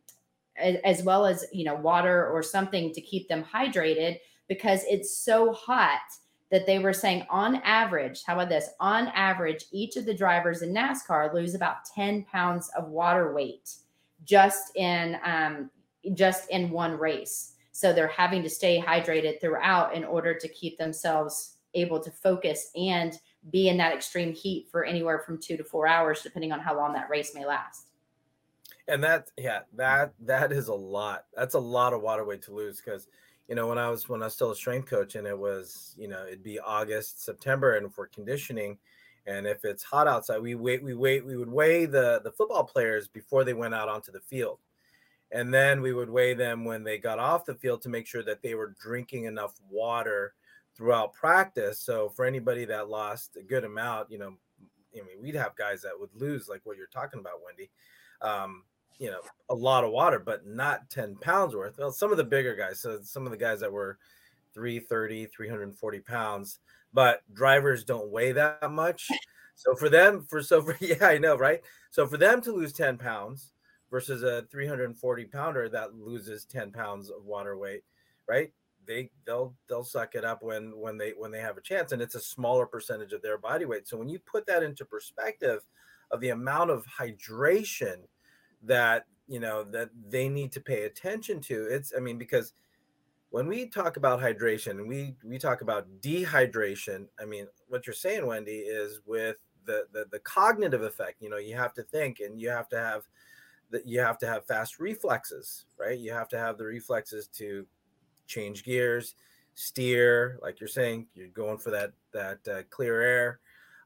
as 0.57 1.03
well 1.03 1.27
as 1.27 1.45
you 1.53 1.63
know 1.63 1.75
water 1.75 2.27
or 2.27 2.41
something 2.41 2.91
to 2.91 3.01
keep 3.01 3.27
them 3.27 3.43
hydrated 3.43 4.17
because 4.47 4.83
it's 4.89 5.15
so 5.15 5.53
hot 5.53 6.01
that 6.49 6.65
they 6.65 6.79
were 6.79 6.91
saying 6.91 7.23
on 7.29 7.57
average, 7.57 8.23
how 8.25 8.33
about 8.33 8.49
this? 8.49 8.71
On 8.79 9.09
average, 9.09 9.65
each 9.71 9.95
of 9.95 10.07
the 10.07 10.13
drivers 10.15 10.63
in 10.63 10.73
NASCAR 10.73 11.31
lose 11.35 11.53
about 11.53 11.85
10 11.93 12.23
pounds 12.23 12.71
of 12.75 12.87
water 12.87 13.31
weight 13.31 13.75
just 14.25 14.75
in 14.75 15.19
um, 15.23 15.69
just 16.15 16.49
in 16.49 16.71
one 16.71 16.97
race. 16.97 17.48
So 17.79 17.93
they're 17.93 18.09
having 18.09 18.43
to 18.43 18.49
stay 18.49 18.77
hydrated 18.77 19.39
throughout 19.39 19.95
in 19.95 20.03
order 20.03 20.33
to 20.33 20.49
keep 20.49 20.77
themselves 20.77 21.59
able 21.75 21.97
to 22.01 22.11
focus 22.11 22.71
and 22.75 23.17
be 23.51 23.69
in 23.69 23.77
that 23.77 23.93
extreme 23.93 24.33
heat 24.33 24.67
for 24.69 24.83
anywhere 24.83 25.19
from 25.19 25.39
two 25.39 25.55
to 25.55 25.63
four 25.63 25.87
hours, 25.87 26.21
depending 26.21 26.51
on 26.51 26.59
how 26.59 26.75
long 26.75 26.91
that 26.91 27.09
race 27.09 27.33
may 27.33 27.45
last. 27.45 27.85
And 28.89 29.01
that, 29.05 29.31
yeah, 29.37 29.61
that 29.77 30.13
that 30.25 30.51
is 30.51 30.67
a 30.67 30.73
lot. 30.73 31.27
That's 31.33 31.53
a 31.53 31.59
lot 31.59 31.93
of 31.93 32.01
water 32.01 32.25
weight 32.25 32.41
to 32.43 32.53
lose 32.53 32.81
because 32.81 33.07
you 33.47 33.55
know, 33.55 33.67
when 33.67 33.77
I 33.77 33.89
was 33.89 34.09
when 34.09 34.21
I 34.21 34.25
was 34.25 34.33
still 34.33 34.51
a 34.51 34.55
strength 34.57 34.89
coach, 34.89 35.15
and 35.15 35.25
it 35.25 35.39
was, 35.39 35.95
you 35.97 36.09
know, 36.09 36.27
it'd 36.27 36.43
be 36.43 36.59
August, 36.59 37.23
September, 37.23 37.77
and 37.77 37.95
for 37.95 38.07
conditioning, 38.07 38.77
and 39.25 39.47
if 39.47 39.63
it's 39.63 39.83
hot 39.83 40.05
outside, 40.05 40.41
we 40.41 40.53
wait, 40.55 40.83
we 40.83 40.95
wait, 40.95 41.25
we 41.25 41.37
would 41.37 41.49
weigh 41.49 41.85
the 41.85 42.19
the 42.25 42.31
football 42.33 42.65
players 42.65 43.07
before 43.07 43.45
they 43.45 43.53
went 43.53 43.73
out 43.73 43.87
onto 43.87 44.11
the 44.11 44.19
field, 44.19 44.59
and 45.31 45.53
then 45.53 45.81
we 45.81 45.93
would 45.93 46.09
weigh 46.09 46.33
them 46.33 46.65
when 46.65 46.83
they 46.83 46.97
got 46.97 47.19
off 47.19 47.45
the 47.45 47.55
field 47.55 47.81
to 47.83 47.89
make 47.89 48.07
sure 48.07 48.23
that 48.23 48.41
they 48.41 48.55
were 48.55 48.75
drinking 48.81 49.25
enough 49.25 49.59
water 49.69 50.33
throughout 50.75 51.13
practice. 51.13 51.79
So 51.79 52.09
for 52.09 52.25
anybody 52.25 52.65
that 52.65 52.89
lost 52.89 53.37
a 53.37 53.43
good 53.43 53.63
amount, 53.63 54.11
you 54.11 54.17
know, 54.17 54.33
I 54.95 55.05
mean, 55.05 55.21
we'd 55.21 55.35
have 55.35 55.55
guys 55.55 55.81
that 55.83 55.99
would 55.99 56.09
lose, 56.15 56.47
like 56.47 56.61
what 56.63 56.77
you're 56.77 56.87
talking 56.87 57.19
about, 57.19 57.43
Wendy. 57.45 57.69
Um, 58.21 58.63
you 58.97 59.09
know 59.09 59.21
a 59.49 59.55
lot 59.55 59.85
of 59.85 59.91
water 59.91 60.19
but 60.19 60.45
not 60.45 60.89
10 60.89 61.15
pounds 61.21 61.55
worth 61.55 61.77
well 61.77 61.89
some 61.89 62.11
of 62.11 62.17
the 62.17 62.23
bigger 62.25 62.53
guys 62.53 62.81
so 62.81 62.99
some 63.01 63.23
of 63.23 63.31
the 63.31 63.37
guys 63.37 63.61
that 63.61 63.71
were 63.71 63.97
330 64.53 65.25
340 65.27 65.99
pounds 66.01 66.59
but 66.91 67.21
drivers 67.33 67.85
don't 67.85 68.11
weigh 68.11 68.33
that 68.33 68.69
much 68.69 69.09
So 69.59 69.75
for 69.75 69.89
them, 69.89 70.25
for 70.29 70.41
so 70.41 70.61
for 70.61 70.77
yeah, 70.81 71.05
I 71.05 71.17
know, 71.17 71.37
right? 71.37 71.61
So 71.91 72.07
for 72.07 72.15
them 72.17 72.41
to 72.41 72.53
lose 72.53 72.71
10 72.71 72.97
pounds 72.97 73.51
versus 73.89 74.23
a 74.23 74.43
340 74.51 75.25
pounder 75.25 75.69
that 75.69 75.95
loses 75.95 76.45
10 76.45 76.71
pounds 76.71 77.09
of 77.09 77.25
water 77.25 77.57
weight, 77.57 77.83
right? 78.27 78.51
They 78.85 79.11
they'll 79.25 79.53
they'll 79.67 79.83
suck 79.83 80.15
it 80.15 80.25
up 80.25 80.41
when 80.41 80.77
when 80.77 80.97
they 80.97 81.11
when 81.11 81.31
they 81.31 81.41
have 81.41 81.57
a 81.57 81.61
chance, 81.61 81.91
and 81.91 82.01
it's 82.01 82.15
a 82.15 82.19
smaller 82.19 82.65
percentage 82.65 83.13
of 83.13 83.21
their 83.21 83.37
body 83.37 83.65
weight. 83.65 83.87
So 83.87 83.97
when 83.97 84.09
you 84.09 84.19
put 84.19 84.47
that 84.47 84.63
into 84.63 84.85
perspective 84.85 85.61
of 86.11 86.21
the 86.21 86.29
amount 86.29 86.71
of 86.71 86.85
hydration 86.85 87.97
that 88.63 89.05
you 89.27 89.39
know 89.39 89.63
that 89.65 89.89
they 90.07 90.27
need 90.27 90.51
to 90.53 90.61
pay 90.61 90.83
attention 90.83 91.39
to, 91.41 91.67
it's 91.69 91.93
I 91.95 91.99
mean 91.99 92.17
because 92.17 92.53
when 93.29 93.47
we 93.47 93.67
talk 93.67 93.97
about 93.97 94.19
hydration 94.19 94.87
we 94.87 95.15
we 95.23 95.37
talk 95.37 95.61
about 95.61 95.87
dehydration 96.01 97.05
i 97.21 97.25
mean 97.25 97.47
what 97.67 97.85
you're 97.85 97.93
saying 97.93 98.25
wendy 98.25 98.59
is 98.59 99.01
with 99.05 99.37
the, 99.65 99.85
the 99.93 100.05
the 100.11 100.19
cognitive 100.19 100.81
effect 100.81 101.21
you 101.21 101.29
know 101.29 101.37
you 101.37 101.55
have 101.55 101.73
to 101.73 101.83
think 101.83 102.19
and 102.19 102.41
you 102.41 102.49
have 102.49 102.67
to 102.67 102.77
have 102.77 103.03
that 103.71 103.87
you 103.87 103.99
have 103.99 104.17
to 104.17 104.27
have 104.27 104.45
fast 104.45 104.79
reflexes 104.79 105.65
right? 105.79 105.99
You 105.99 106.11
have 106.11 106.29
to 106.29 106.37
have 106.37 106.57
the 106.57 106.65
reflexes 106.65 107.27
to 107.37 107.65
change 108.27 108.63
gears 108.63 109.15
steer 109.55 110.39
like 110.41 110.59
you're 110.59 110.67
saying 110.67 111.07
you're 111.15 111.27
going 111.29 111.57
for 111.57 111.71
that 111.71 111.91
that 112.13 112.39
uh, 112.47 112.61
clear 112.69 113.01
air 113.01 113.39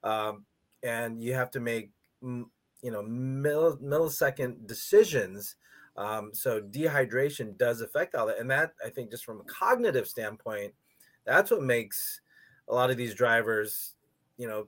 um, 0.04 0.46
and 0.84 1.22
you 1.22 1.34
have 1.34 1.50
to 1.52 1.60
make 1.60 1.90
you 2.22 2.48
know 2.84 3.02
mill, 3.02 3.78
millisecond 3.78 4.68
decisions 4.68 5.56
um, 5.96 6.32
so 6.34 6.60
dehydration 6.60 7.58
does 7.58 7.82
affect 7.82 8.16
all 8.16 8.26
that, 8.28 8.40
and 8.40 8.50
that 8.50 8.74
I 8.84 8.90
think 8.90 9.12
just 9.12 9.26
from 9.26 9.42
a 9.42 9.44
cognitive 9.44 10.08
standpoint, 10.08 10.74
that's 11.26 11.52
what 11.52 11.62
makes 11.62 12.22
a 12.68 12.74
lot 12.74 12.90
of 12.90 12.98
these 12.98 13.14
drivers, 13.14 13.96
you 14.38 14.48
know, 14.48 14.68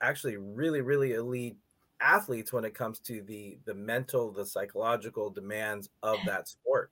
actually 0.00 0.36
really 0.36 0.80
really 0.80 1.14
elite 1.14 1.56
athletes 2.00 2.52
when 2.52 2.64
it 2.64 2.74
comes 2.74 3.00
to 3.00 3.22
the 3.22 3.58
the 3.64 3.74
mental, 3.74 4.32
the 4.32 4.46
psychological 4.46 5.30
demands 5.30 5.88
of 6.02 6.18
that 6.26 6.48
sport. 6.48 6.90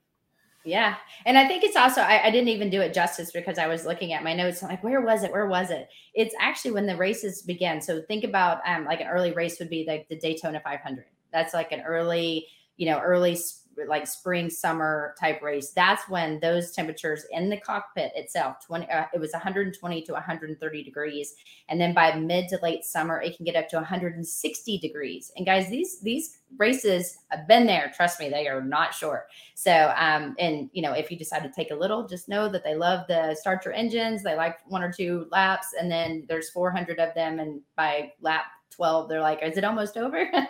Yeah. 0.67 0.97
And 1.25 1.39
I 1.39 1.47
think 1.47 1.63
it's 1.63 1.77
also, 1.77 2.01
I, 2.01 2.25
I, 2.25 2.31
didn't 2.33 2.49
even 2.49 2.71
do 2.71 2.81
it 2.81 2.93
justice 2.93 3.31
because 3.31 3.57
I 3.57 3.69
was 3.69 3.87
looking 3.87 4.13
at 4.13 4.25
my 4.25 4.35
notes. 4.35 4.65
I'm 4.65 4.69
like, 4.69 4.83
where 4.83 5.01
was 5.01 5.23
it? 5.23 5.31
Where 5.31 5.47
was 5.47 5.71
it? 5.71 5.89
It's 6.13 6.35
actually 6.41 6.73
when 6.73 6.87
the 6.87 6.97
races 6.97 7.43
begin. 7.43 7.81
So 7.81 8.03
think 8.03 8.25
about 8.25 8.63
um, 8.67 8.85
like 8.85 9.01
an 9.01 9.07
early 9.07 9.31
race 9.31 9.61
would 9.61 9.71
be 9.71 9.85
like 9.87 10.09
the 10.09 10.19
Daytona 10.19 10.59
500. 10.59 11.05
That's 11.33 11.55
like 11.55 11.71
an 11.71 11.83
early, 11.83 12.49
you 12.77 12.87
know, 12.87 12.99
early 12.99 13.39
like 13.89 14.07
spring 14.07 14.51
summer 14.51 15.15
type 15.19 15.43
race 15.43 15.71
that's 15.71 16.09
when 16.09 16.41
those 16.41 16.73
temperatures 16.73 17.25
in 17.31 17.49
the 17.49 17.57
cockpit 17.59 18.13
itself 18.15 18.57
20 18.67 18.91
uh, 18.91 19.05
it 19.13 19.21
was 19.21 19.33
120 19.33 20.03
to 20.03 20.13
130 20.13 20.83
degrees. 20.83 21.35
And 21.69 21.81
then 21.81 21.95
by 21.95 22.15
mid 22.15 22.49
to 22.49 22.59
late 22.63 22.85
summer 22.85 23.21
it 23.21 23.37
can 23.37 23.45
get 23.45 23.57
up 23.57 23.69
to 23.71 23.77
160 23.77 24.79
degrees. 24.79 25.33
And 25.37 25.47
guys 25.47 25.69
these 25.69 26.01
these 26.01 26.39
races 26.59 27.19
have 27.31 27.49
been 27.49 27.67
there. 27.67 27.93
Trust 27.95 28.21
me 28.21 28.29
they 28.29 28.49
are 28.49 28.63
not 28.63 28.95
short. 28.95 29.27
So 29.55 29.93
um 29.97 30.35
and 30.39 30.71
you 30.73 30.83
know 30.83 30.93
if 30.93 31.11
you 31.11 31.17
decide 31.17 31.43
to 31.43 31.51
take 31.51 31.71
a 31.71 31.75
little 31.75 32.07
just 32.07 32.29
know 32.29 32.49
that 32.49 32.65
they 32.65 32.75
love 32.75 33.07
the 33.09 33.35
start 33.35 33.65
your 33.65 33.75
engines. 33.75 34.23
They 34.23 34.37
like 34.37 34.59
one 34.67 34.83
or 34.83 34.93
two 34.93 35.27
laps 35.31 35.69
and 35.79 35.91
then 35.91 36.25
there's 36.29 36.51
400 36.51 36.99
of 36.99 37.15
them 37.15 37.39
and 37.39 37.61
by 37.77 38.13
lap 38.21 38.45
12 38.71 39.09
they're 39.09 39.21
like 39.21 39.43
is 39.43 39.57
it 39.57 39.65
almost 39.65 39.97
over? 39.97 40.31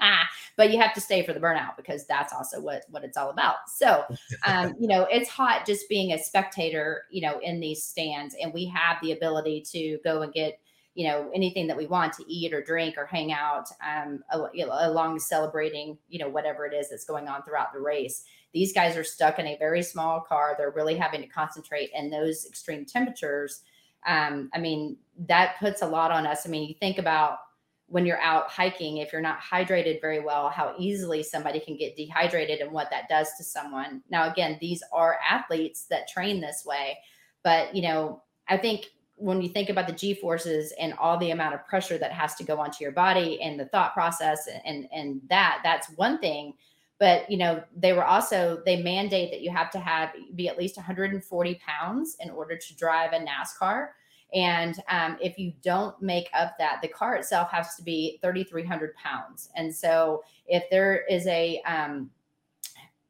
But 0.56 0.72
you 0.72 0.80
have 0.80 0.94
to 0.94 1.02
stay 1.02 1.22
for 1.22 1.34
the 1.34 1.40
burnout 1.40 1.76
because 1.76 2.06
that's 2.06 2.32
also 2.32 2.60
what 2.60 2.84
what 2.88 3.04
it's 3.04 3.18
all 3.18 3.28
about. 3.28 3.68
So 3.68 4.04
um, 4.46 4.74
you 4.80 4.88
know 4.88 5.06
it's 5.10 5.28
hot 5.28 5.66
just 5.66 5.88
being 5.88 6.12
a 6.12 6.18
spectator 6.18 7.02
you 7.10 7.20
know 7.20 7.38
in 7.40 7.60
these 7.60 7.84
stands 7.84 8.34
and 8.40 8.52
we 8.54 8.66
have 8.66 8.96
the 9.02 9.12
ability 9.12 9.64
to 9.72 9.98
go 10.02 10.22
and 10.22 10.32
get 10.32 10.58
you 10.96 11.06
know 11.06 11.30
anything 11.34 11.66
that 11.66 11.76
we 11.76 11.86
want 11.86 12.14
to 12.14 12.24
eat 12.26 12.52
or 12.54 12.62
drink 12.62 12.96
or 12.96 13.04
hang 13.04 13.30
out 13.30 13.68
um, 13.86 14.24
along 14.32 15.20
celebrating 15.20 15.96
you 16.08 16.18
know 16.18 16.28
whatever 16.28 16.66
it 16.66 16.74
is 16.74 16.88
that's 16.88 17.04
going 17.04 17.28
on 17.28 17.42
throughout 17.42 17.72
the 17.72 17.80
race. 17.80 18.24
These 18.54 18.72
guys 18.72 18.96
are 18.96 19.04
stuck 19.04 19.38
in 19.38 19.46
a 19.46 19.58
very 19.58 19.82
small 19.82 20.20
car. 20.20 20.54
They're 20.56 20.70
really 20.70 20.96
having 20.96 21.20
to 21.20 21.28
concentrate 21.28 21.90
in 21.94 22.08
those 22.10 22.46
extreme 22.46 22.86
temperatures. 22.86 23.60
Um, 24.06 24.50
i 24.54 24.58
mean 24.58 24.96
that 25.28 25.56
puts 25.60 25.82
a 25.82 25.86
lot 25.86 26.10
on 26.10 26.26
us. 26.26 26.46
I 26.46 26.48
mean 26.48 26.66
you 26.66 26.74
think 26.80 26.98
about 26.98 27.38
when 27.88 28.04
you're 28.04 28.20
out 28.20 28.50
hiking, 28.50 28.98
if 28.98 29.12
you're 29.12 29.22
not 29.22 29.40
hydrated 29.40 30.00
very 30.00 30.20
well, 30.20 30.48
how 30.48 30.74
easily 30.76 31.22
somebody 31.22 31.60
can 31.60 31.76
get 31.76 31.96
dehydrated 31.96 32.60
and 32.60 32.72
what 32.72 32.90
that 32.90 33.08
does 33.08 33.28
to 33.36 33.44
someone. 33.44 34.02
Now, 34.10 34.30
again, 34.30 34.58
these 34.60 34.82
are 34.92 35.18
athletes 35.28 35.86
that 35.90 36.08
train 36.08 36.40
this 36.40 36.64
way, 36.66 36.98
but 37.44 37.74
you 37.74 37.82
know, 37.82 38.22
I 38.48 38.56
think 38.56 38.86
when 39.14 39.40
you 39.40 39.48
think 39.48 39.70
about 39.70 39.86
the 39.86 39.92
G 39.92 40.14
forces 40.14 40.74
and 40.80 40.92
all 40.94 41.16
the 41.16 41.30
amount 41.30 41.54
of 41.54 41.66
pressure 41.66 41.96
that 41.96 42.12
has 42.12 42.34
to 42.36 42.44
go 42.44 42.58
onto 42.58 42.82
your 42.82 42.92
body 42.92 43.40
and 43.40 43.58
the 43.58 43.66
thought 43.66 43.94
process 43.94 44.48
and 44.64 44.88
and 44.92 45.20
that, 45.30 45.60
that's 45.62 45.88
one 45.90 46.18
thing. 46.18 46.54
But 46.98 47.30
you 47.30 47.38
know, 47.38 47.62
they 47.74 47.92
were 47.92 48.04
also 48.04 48.62
they 48.66 48.82
mandate 48.82 49.30
that 49.30 49.42
you 49.42 49.50
have 49.50 49.70
to 49.70 49.78
have 49.78 50.10
be 50.34 50.48
at 50.48 50.58
least 50.58 50.76
140 50.76 51.60
pounds 51.66 52.16
in 52.20 52.30
order 52.30 52.56
to 52.56 52.76
drive 52.76 53.12
a 53.12 53.18
NASCAR 53.18 53.88
and 54.34 54.78
um, 54.88 55.16
if 55.20 55.38
you 55.38 55.52
don't 55.62 56.00
make 56.02 56.28
up 56.34 56.58
that, 56.58 56.80
the 56.82 56.88
car 56.88 57.14
itself 57.16 57.50
has 57.50 57.76
to 57.76 57.82
be 57.82 58.18
3,300 58.22 58.94
pounds. 58.96 59.50
And 59.54 59.74
so 59.74 60.24
if 60.46 60.64
there 60.70 61.04
is 61.08 61.26
a, 61.26 61.60
um, 61.62 62.10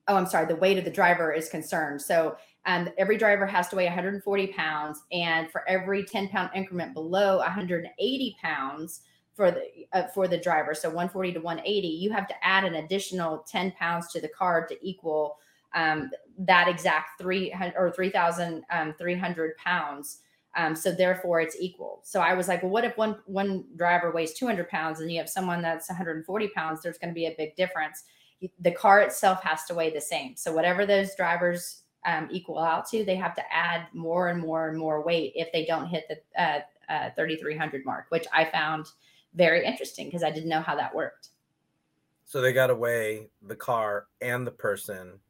oh, 0.08 0.16
I'm 0.16 0.26
sorry, 0.26 0.46
the 0.46 0.56
weight 0.56 0.78
of 0.78 0.84
the 0.84 0.90
driver 0.90 1.32
is 1.32 1.48
concerned. 1.48 2.02
So 2.02 2.36
um, 2.66 2.88
every 2.98 3.16
driver 3.16 3.46
has 3.46 3.68
to 3.68 3.76
weigh 3.76 3.86
140 3.86 4.46
pounds. 4.48 5.02
And 5.10 5.50
for 5.50 5.66
every 5.68 6.04
10 6.04 6.28
pound 6.28 6.50
increment 6.54 6.94
below 6.94 7.38
180 7.38 8.36
pounds, 8.42 9.00
for 9.36 9.50
the 9.50 9.86
uh, 9.92 10.04
for 10.14 10.26
the 10.26 10.38
driver 10.38 10.74
so 10.74 10.88
140 10.88 11.34
to 11.34 11.40
180 11.40 11.86
you 11.86 12.10
have 12.10 12.26
to 12.26 12.34
add 12.42 12.64
an 12.64 12.76
additional 12.76 13.44
10 13.46 13.72
pounds 13.72 14.08
to 14.08 14.18
the 14.18 14.28
car 14.28 14.66
to 14.66 14.76
equal 14.80 15.36
um, 15.74 16.10
that 16.38 16.68
exact 16.68 17.20
300 17.20 17.74
or 17.76 17.92
3300 17.92 18.64
um, 18.70 19.54
pounds 19.62 20.20
um, 20.56 20.74
so 20.74 20.90
therefore 20.90 21.40
it's 21.40 21.56
equal. 21.60 22.00
So 22.02 22.20
I 22.20 22.32
was 22.32 22.48
like, 22.48 22.62
well, 22.62 22.72
what 22.72 22.84
if 22.84 22.96
one 22.96 23.16
one 23.26 23.64
driver 23.76 24.10
weighs 24.10 24.32
200 24.32 24.68
pounds 24.68 25.00
and 25.00 25.12
you 25.12 25.18
have 25.18 25.28
someone 25.28 25.60
that's 25.60 25.88
140 25.88 26.48
pounds? 26.48 26.82
There's 26.82 26.98
going 26.98 27.10
to 27.10 27.14
be 27.14 27.26
a 27.26 27.34
big 27.36 27.54
difference. 27.56 28.04
The 28.60 28.72
car 28.72 29.00
itself 29.00 29.42
has 29.42 29.64
to 29.66 29.74
weigh 29.74 29.90
the 29.90 30.00
same. 30.00 30.34
So 30.36 30.52
whatever 30.52 30.86
those 30.86 31.14
drivers 31.14 31.82
um, 32.06 32.28
equal 32.30 32.58
out 32.58 32.88
to, 32.90 33.04
they 33.04 33.16
have 33.16 33.34
to 33.34 33.42
add 33.54 33.86
more 33.92 34.28
and 34.28 34.40
more 34.40 34.68
and 34.68 34.78
more 34.78 35.04
weight 35.04 35.32
if 35.34 35.52
they 35.52 35.66
don't 35.66 35.86
hit 35.86 36.04
the 36.08 36.42
uh, 36.42 36.60
uh, 36.88 37.10
3,300 37.16 37.84
mark, 37.84 38.06
which 38.08 38.26
I 38.32 38.44
found 38.44 38.86
very 39.34 39.64
interesting 39.64 40.06
because 40.06 40.22
I 40.22 40.30
didn't 40.30 40.48
know 40.48 40.60
how 40.60 40.74
that 40.76 40.94
worked. 40.94 41.28
So 42.24 42.40
they 42.40 42.52
got 42.52 42.68
to 42.68 42.74
weigh 42.74 43.28
the 43.42 43.56
car 43.56 44.06
and 44.20 44.46
the 44.46 44.52
person 44.52 45.20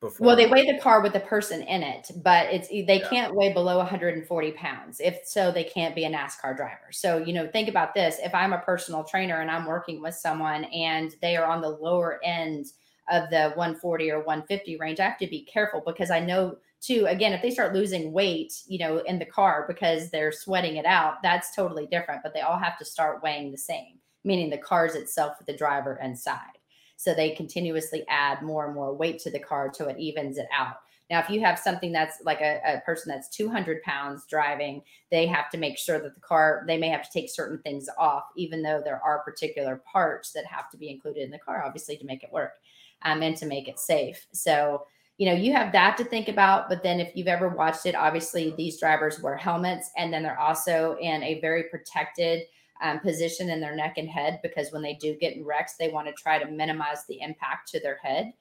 before. 0.00 0.28
Well, 0.28 0.36
they 0.36 0.46
weigh 0.46 0.70
the 0.70 0.78
car 0.78 1.02
with 1.02 1.12
the 1.12 1.20
person 1.20 1.62
in 1.62 1.82
it, 1.82 2.10
but 2.22 2.46
it's 2.52 2.68
they 2.68 3.00
yeah. 3.00 3.08
can't 3.08 3.34
weigh 3.34 3.52
below 3.52 3.78
140 3.78 4.52
pounds. 4.52 5.00
If 5.00 5.20
so, 5.24 5.52
they 5.52 5.64
can't 5.64 5.94
be 5.94 6.04
a 6.04 6.10
NASCAR 6.10 6.56
driver. 6.56 6.88
So, 6.90 7.18
you 7.18 7.32
know, 7.32 7.46
think 7.48 7.68
about 7.68 7.94
this. 7.94 8.18
If 8.22 8.34
I'm 8.34 8.52
a 8.52 8.58
personal 8.58 9.04
trainer 9.04 9.40
and 9.40 9.50
I'm 9.50 9.66
working 9.66 10.00
with 10.00 10.14
someone 10.14 10.64
and 10.64 11.14
they 11.20 11.36
are 11.36 11.44
on 11.44 11.60
the 11.60 11.68
lower 11.68 12.20
end 12.24 12.66
of 13.10 13.28
the 13.30 13.50
140 13.54 14.10
or 14.10 14.18
150 14.18 14.76
range, 14.76 15.00
I 15.00 15.04
have 15.04 15.18
to 15.18 15.26
be 15.26 15.42
careful 15.42 15.82
because 15.84 16.10
I 16.10 16.20
know 16.20 16.56
too, 16.80 17.04
again, 17.06 17.34
if 17.34 17.42
they 17.42 17.50
start 17.50 17.74
losing 17.74 18.12
weight, 18.12 18.62
you 18.66 18.78
know, 18.78 18.98
in 18.98 19.18
the 19.18 19.26
car 19.26 19.66
because 19.68 20.10
they're 20.10 20.32
sweating 20.32 20.76
it 20.76 20.86
out, 20.86 21.22
that's 21.22 21.54
totally 21.54 21.86
different. 21.86 22.22
But 22.22 22.32
they 22.32 22.40
all 22.40 22.58
have 22.58 22.78
to 22.78 22.86
start 22.86 23.22
weighing 23.22 23.50
the 23.50 23.58
same, 23.58 23.98
meaning 24.24 24.48
the 24.48 24.56
cars 24.56 24.94
itself 24.94 25.34
with 25.38 25.46
the 25.46 25.56
driver 25.56 26.00
inside. 26.02 26.56
So 27.00 27.14
they 27.14 27.30
continuously 27.30 28.04
add 28.10 28.42
more 28.42 28.66
and 28.66 28.74
more 28.74 28.94
weight 28.94 29.20
to 29.20 29.30
the 29.30 29.38
car 29.38 29.70
till 29.70 29.88
it 29.88 29.98
evens 29.98 30.36
it 30.36 30.48
out. 30.54 30.76
Now, 31.08 31.18
if 31.20 31.30
you 31.30 31.40
have 31.40 31.58
something 31.58 31.92
that's 31.92 32.18
like 32.26 32.42
a, 32.42 32.60
a, 32.62 32.80
person 32.82 33.08
that's 33.08 33.30
200 33.30 33.80
pounds 33.82 34.26
driving, 34.28 34.82
they 35.10 35.26
have 35.26 35.48
to 35.48 35.56
make 35.56 35.78
sure 35.78 35.98
that 35.98 36.14
the 36.14 36.20
car, 36.20 36.62
they 36.66 36.76
may 36.76 36.90
have 36.90 37.02
to 37.02 37.10
take 37.10 37.30
certain 37.30 37.58
things 37.62 37.88
off, 37.96 38.24
even 38.36 38.62
though 38.62 38.82
there 38.84 39.00
are 39.02 39.24
particular 39.24 39.82
parts 39.90 40.32
that 40.32 40.44
have 40.44 40.70
to 40.72 40.76
be 40.76 40.90
included 40.90 41.22
in 41.22 41.30
the 41.30 41.38
car, 41.38 41.64
obviously, 41.64 41.96
to 41.96 42.04
make 42.04 42.22
it 42.22 42.30
work 42.30 42.52
um, 43.00 43.22
and 43.22 43.34
to 43.38 43.46
make 43.46 43.66
it 43.66 43.78
safe. 43.78 44.26
So, 44.34 44.84
you 45.16 45.24
know, 45.24 45.34
you 45.34 45.54
have 45.54 45.72
that 45.72 45.96
to 45.96 46.04
think 46.04 46.28
about. 46.28 46.68
But 46.68 46.82
then 46.82 47.00
if 47.00 47.16
you've 47.16 47.28
ever 47.28 47.48
watched 47.48 47.86
it, 47.86 47.94
obviously, 47.94 48.52
these 48.58 48.78
drivers 48.78 49.22
wear 49.22 49.38
helmets 49.38 49.90
and 49.96 50.12
then 50.12 50.22
they're 50.22 50.38
also 50.38 50.98
in 51.00 51.22
a 51.22 51.40
very 51.40 51.64
protected, 51.70 52.42
um, 52.80 53.00
position 53.00 53.50
in 53.50 53.60
their 53.60 53.76
neck 53.76 53.98
and 53.98 54.08
head 54.08 54.40
because 54.42 54.72
when 54.72 54.82
they 54.82 54.94
do 54.94 55.16
get 55.16 55.36
in 55.36 55.44
wrecks, 55.44 55.74
they 55.76 55.88
want 55.88 56.06
to 56.06 56.12
try 56.14 56.38
to 56.38 56.50
minimize 56.50 57.04
the 57.06 57.20
impact 57.20 57.68
to 57.70 57.80
their 57.80 57.98
head. 58.02 58.32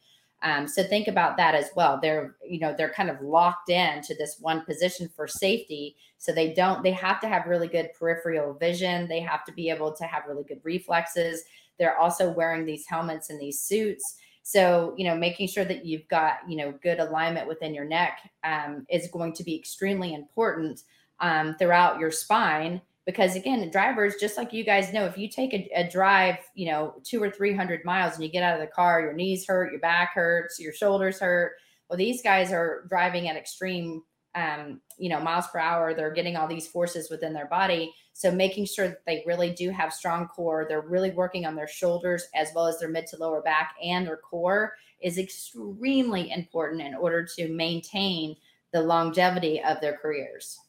Um, 0.42 0.68
so 0.68 0.84
think 0.84 1.08
about 1.08 1.36
that 1.38 1.54
as 1.54 1.70
well. 1.76 2.00
They're, 2.02 2.36
you 2.48 2.60
know, 2.60 2.74
they're 2.78 2.94
kind 2.94 3.10
of 3.10 3.22
locked 3.22 3.70
in 3.70 4.02
to 4.04 4.16
this 4.16 4.38
one 4.40 4.64
position 4.64 5.10
for 5.14 5.28
safety. 5.28 5.98
So 6.18 6.32
they 6.32 6.54
don't, 6.54 6.82
they 6.82 6.92
have 6.92 7.20
to 7.22 7.28
have 7.28 7.46
really 7.46 7.68
good 7.68 7.90
peripheral 7.98 8.54
vision. 8.54 9.08
They 9.08 9.20
have 9.20 9.44
to 9.46 9.52
be 9.52 9.70
able 9.70 9.94
to 9.94 10.06
have 10.06 10.24
really 10.28 10.46
good 10.46 10.62
reflexes. 10.64 11.44
They're 11.78 11.98
also 11.98 12.32
wearing 12.32 12.66
these 12.66 12.86
helmets 12.88 13.30
and 13.30 13.40
these 13.40 13.60
suits. 13.60 14.18
So, 14.44 14.94
you 14.98 15.06
know, 15.06 15.16
making 15.16 15.50
sure 15.50 15.66
that 15.66 15.86
you've 15.86 16.08
got, 16.08 16.38
you 16.48 16.56
know, 16.56 16.74
good 16.82 17.00
alignment 17.00 17.48
within 17.48 17.74
your 17.74 17.86
neck 17.86 18.20
um, 18.44 18.86
is 18.90 19.10
going 19.12 19.34
to 19.34 19.44
be 19.44 19.56
extremely 19.56 20.14
important 20.14 20.84
um, 21.20 21.56
throughout 21.60 22.00
your 22.00 22.12
spine 22.12 22.82
because 23.06 23.36
again 23.36 23.70
drivers 23.72 24.16
just 24.20 24.38
like 24.38 24.54
you 24.54 24.64
guys 24.64 24.94
know 24.94 25.06
if 25.06 25.18
you 25.18 25.28
take 25.28 25.54
a, 25.54 25.70
a, 25.76 25.90
drive 25.90 26.38
you 26.54 26.70
know 26.70 26.94
two 27.04 27.22
or 27.22 27.30
three 27.32 27.56
hundred 27.56 27.84
miles 27.86 28.16
and 28.16 28.24
you 28.24 28.30
get 28.30 28.44
out 28.44 28.54
of 28.54 28.62
the 28.62 28.72
car 28.72 29.02
your 29.02 29.14
knees 29.14 29.46
hurt 29.48 29.72
your 29.72 29.80
back 29.80 30.14
hurts 30.14 30.60
your 30.60 30.74
shoulders 30.74 31.20
hurt. 31.20 31.54
Well 31.90 31.98
these 31.98 32.22
guys 32.22 32.52
are 32.52 32.86
driving 32.90 33.28
at 33.28 33.36
extreme 33.36 34.04
um, 34.36 34.82
you 34.98 35.10
know 35.10 35.20
miles 35.20 35.48
per 35.48 35.60
hour. 35.60 35.94
They're 35.94 36.14
getting 36.14 36.36
all 36.36 36.48
these 36.48 36.68
forces 36.68 37.10
within 37.10 37.34
their 37.34 37.48
body. 37.48 37.94
So 38.14 38.32
making 38.32 38.66
sure 38.66 38.90
that 38.90 39.06
they 39.08 39.24
really 39.26 39.54
do 39.54 39.72
have 39.72 39.94
strong 39.94 40.28
core 40.28 40.66
they're 40.70 40.82
really 40.82 41.12
working 41.12 41.46
on 41.46 41.56
their 41.56 41.68
shoulders 41.68 42.28
as 42.36 42.50
well 42.54 42.68
as 42.68 42.80
their 42.80 42.90
mid 42.90 43.08
to 43.08 43.18
lower 43.18 43.42
back 43.42 43.76
and 43.84 44.06
their 44.06 44.18
core 44.18 44.74
is 45.02 45.18
extremely 45.18 46.30
important 46.32 46.82
in 46.82 46.94
order 46.94 47.26
to 47.38 47.48
maintain 47.48 48.36
the 48.74 48.82
longevity 48.82 49.64
of 49.64 49.80
their 49.80 49.98
careers 49.98 50.60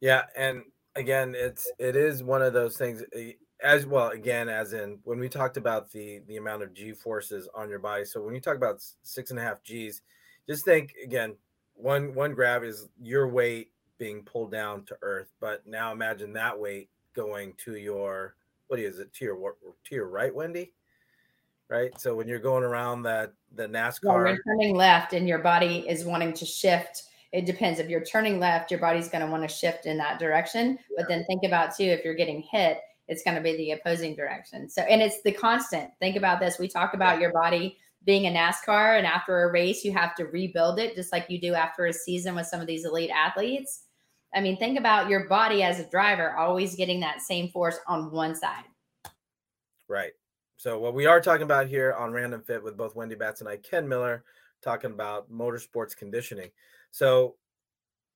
yeah, 0.00 0.22
and 0.36 0.62
again, 0.96 1.34
it's 1.36 1.70
it 1.78 1.96
is 1.96 2.22
one 2.22 2.42
of 2.42 2.52
those 2.52 2.76
things 2.76 3.02
eh, 3.14 3.32
as 3.62 3.86
well. 3.86 4.08
Again, 4.08 4.48
as 4.48 4.72
in 4.72 4.98
when 5.04 5.18
we 5.18 5.28
talked 5.28 5.56
about 5.56 5.90
the 5.90 6.20
the 6.26 6.36
amount 6.36 6.62
of 6.62 6.74
G 6.74 6.92
forces 6.92 7.48
on 7.54 7.68
your 7.68 7.78
body. 7.78 8.04
So 8.04 8.22
when 8.22 8.34
you 8.34 8.40
talk 8.40 8.56
about 8.56 8.82
six 9.02 9.30
and 9.30 9.38
a 9.38 9.42
half 9.42 9.62
G's, 9.62 10.02
just 10.48 10.64
think 10.64 10.94
again. 11.02 11.36
One 11.74 12.14
one 12.14 12.34
grab 12.34 12.62
is 12.62 12.88
your 13.00 13.26
weight 13.26 13.70
being 13.96 14.22
pulled 14.22 14.50
down 14.50 14.84
to 14.86 14.96
earth, 15.00 15.32
but 15.40 15.66
now 15.66 15.92
imagine 15.92 16.32
that 16.34 16.58
weight 16.58 16.90
going 17.14 17.54
to 17.64 17.76
your 17.76 18.34
what 18.68 18.78
is 18.78 18.98
it 18.98 19.12
to 19.14 19.24
your 19.24 19.56
to 19.84 19.94
your 19.94 20.08
right, 20.08 20.34
Wendy? 20.34 20.72
Right. 21.68 21.98
So 22.00 22.16
when 22.16 22.26
you're 22.26 22.40
going 22.40 22.64
around 22.64 23.02
that 23.04 23.32
the 23.54 23.68
NASCAR, 23.68 24.04
well, 24.04 24.26
you're 24.26 24.42
turning 24.42 24.74
left, 24.74 25.12
and 25.12 25.28
your 25.28 25.38
body 25.38 25.84
is 25.88 26.04
wanting 26.04 26.32
to 26.34 26.44
shift 26.44 27.04
it 27.32 27.46
depends. 27.46 27.78
If 27.78 27.88
you're 27.88 28.04
turning 28.04 28.40
left, 28.40 28.70
your 28.70 28.80
body's 28.80 29.08
going 29.08 29.24
to 29.24 29.30
want 29.30 29.48
to 29.48 29.54
shift 29.54 29.86
in 29.86 29.96
that 29.98 30.18
direction. 30.18 30.78
But 30.96 31.08
then 31.08 31.24
think 31.26 31.44
about 31.44 31.76
too, 31.76 31.84
if 31.84 32.04
you're 32.04 32.14
getting 32.14 32.42
hit, 32.42 32.78
it's 33.08 33.22
going 33.22 33.36
to 33.36 33.42
be 33.42 33.56
the 33.56 33.72
opposing 33.72 34.14
direction. 34.14 34.68
So, 34.68 34.82
and 34.82 35.02
it's 35.02 35.22
the 35.22 35.32
constant. 35.32 35.90
Think 36.00 36.16
about 36.16 36.40
this. 36.40 36.58
We 36.58 36.68
talk 36.68 36.94
about 36.94 37.20
your 37.20 37.32
body 37.32 37.76
being 38.04 38.26
a 38.26 38.30
NASCAR, 38.30 38.96
and 38.96 39.06
after 39.06 39.42
a 39.42 39.52
race, 39.52 39.84
you 39.84 39.92
have 39.92 40.14
to 40.14 40.24
rebuild 40.24 40.78
it 40.78 40.94
just 40.94 41.12
like 41.12 41.26
you 41.28 41.40
do 41.40 41.54
after 41.54 41.86
a 41.86 41.92
season 41.92 42.34
with 42.34 42.46
some 42.46 42.60
of 42.60 42.66
these 42.66 42.84
elite 42.84 43.10
athletes. 43.10 43.82
I 44.34 44.40
mean, 44.40 44.56
think 44.56 44.78
about 44.78 45.08
your 45.08 45.28
body 45.28 45.62
as 45.62 45.80
a 45.80 45.90
driver 45.90 46.36
always 46.36 46.76
getting 46.76 47.00
that 47.00 47.20
same 47.20 47.48
force 47.48 47.78
on 47.86 48.10
one 48.10 48.34
side. 48.34 48.64
Right. 49.88 50.12
So, 50.56 50.78
what 50.78 50.94
we 50.94 51.06
are 51.06 51.20
talking 51.20 51.42
about 51.42 51.66
here 51.66 51.94
on 51.94 52.12
Random 52.12 52.42
Fit 52.42 52.62
with 52.62 52.76
both 52.76 52.94
Wendy 52.94 53.16
Batts 53.16 53.40
and 53.40 53.48
I, 53.48 53.56
Ken 53.56 53.88
Miller, 53.88 54.24
talking 54.62 54.92
about 54.92 55.30
motorsports 55.30 55.96
conditioning. 55.96 56.50
So 56.90 57.36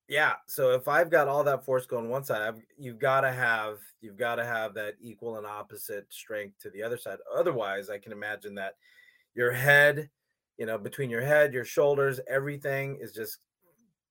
yeah, 0.08 0.34
so 0.46 0.72
if 0.72 0.86
I've 0.86 1.10
got 1.10 1.28
all 1.28 1.42
that 1.44 1.64
force 1.64 1.86
going 1.86 2.10
one 2.10 2.24
side, 2.24 2.42
I've, 2.42 2.60
you've 2.76 2.98
got 2.98 3.22
to 3.22 3.32
have 3.32 3.78
you've 4.00 4.18
got 4.18 4.34
to 4.36 4.44
have 4.44 4.74
that 4.74 4.94
equal 5.00 5.38
and 5.38 5.46
opposite 5.46 6.12
strength 6.12 6.58
to 6.60 6.70
the 6.70 6.82
other 6.82 6.98
side. 6.98 7.18
Otherwise, 7.34 7.88
I 7.88 7.98
can 7.98 8.12
imagine 8.12 8.54
that 8.56 8.74
your 9.34 9.50
head, 9.50 10.10
you 10.58 10.66
know, 10.66 10.76
between 10.76 11.08
your 11.08 11.22
head, 11.22 11.54
your 11.54 11.64
shoulders, 11.64 12.20
everything 12.28 12.98
is 13.00 13.12
just 13.12 13.38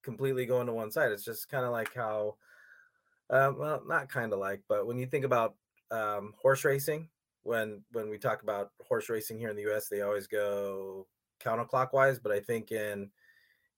completely 0.02 0.46
going 0.46 0.66
to 0.68 0.74
one 0.74 0.92
side. 0.92 1.12
It's 1.12 1.24
just 1.24 1.48
kind 1.48 1.64
of 1.66 1.72
like 1.72 1.94
how, 1.94 2.38
uh, 3.30 3.52
well, 3.56 3.84
not 3.88 4.10
kind 4.10 4.34
of 4.34 4.40
like, 4.40 4.62
but 4.68 4.88
when 4.88 4.98
you 4.98 5.06
think 5.06 5.26
about 5.26 5.56
um, 5.92 6.34
horse 6.42 6.66
racing, 6.66 7.08
when 7.44 7.84
when 7.92 8.10
we 8.10 8.18
talk 8.18 8.42
about 8.42 8.72
horse 8.88 9.10
racing 9.10 9.38
here 9.38 9.50
in 9.50 9.56
the 9.56 9.64
U.S., 9.64 9.90
they 9.90 10.02
always 10.02 10.26
go 10.26 11.06
counterclockwise. 11.40 12.20
But 12.22 12.32
I 12.32 12.40
think 12.40 12.72
in 12.72 13.12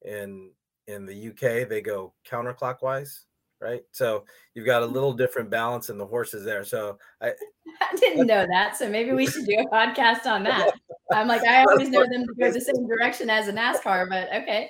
in 0.04 0.52
in 0.88 1.06
the 1.06 1.30
UK 1.30 1.68
they 1.68 1.82
go 1.82 2.14
counterclockwise, 2.30 3.22
right? 3.62 3.82
So 3.92 4.26
you've 4.54 4.66
got 4.66 4.84
a 4.84 4.88
mm. 4.88 4.94
little 4.94 5.14
different 5.14 5.50
balance 5.50 5.90
in 5.90 5.98
the 5.98 6.06
horses 6.06 6.46
there. 6.46 6.64
So 6.64 6.98
I, 7.22 7.30
I 7.82 7.96
didn't 7.96 8.28
know 8.28 8.46
that. 8.50 8.78
So 8.78 8.90
maybe 8.90 9.12
we 9.12 9.28
should 9.28 9.46
do 9.46 9.58
a 9.60 9.76
podcast 9.76 10.26
on 10.26 10.44
that. 10.44 10.72
I'm 11.12 11.28
like, 11.28 11.44
I 11.44 11.64
always 11.70 11.90
know 11.90 12.04
them 12.04 12.26
to 12.26 12.34
go 12.40 12.52
the 12.52 12.62
same 12.62 12.88
direction 12.88 13.30
as 13.30 13.48
a 13.48 13.54
NASCAR, 13.54 14.10
but 14.10 14.30
okay. 14.42 14.70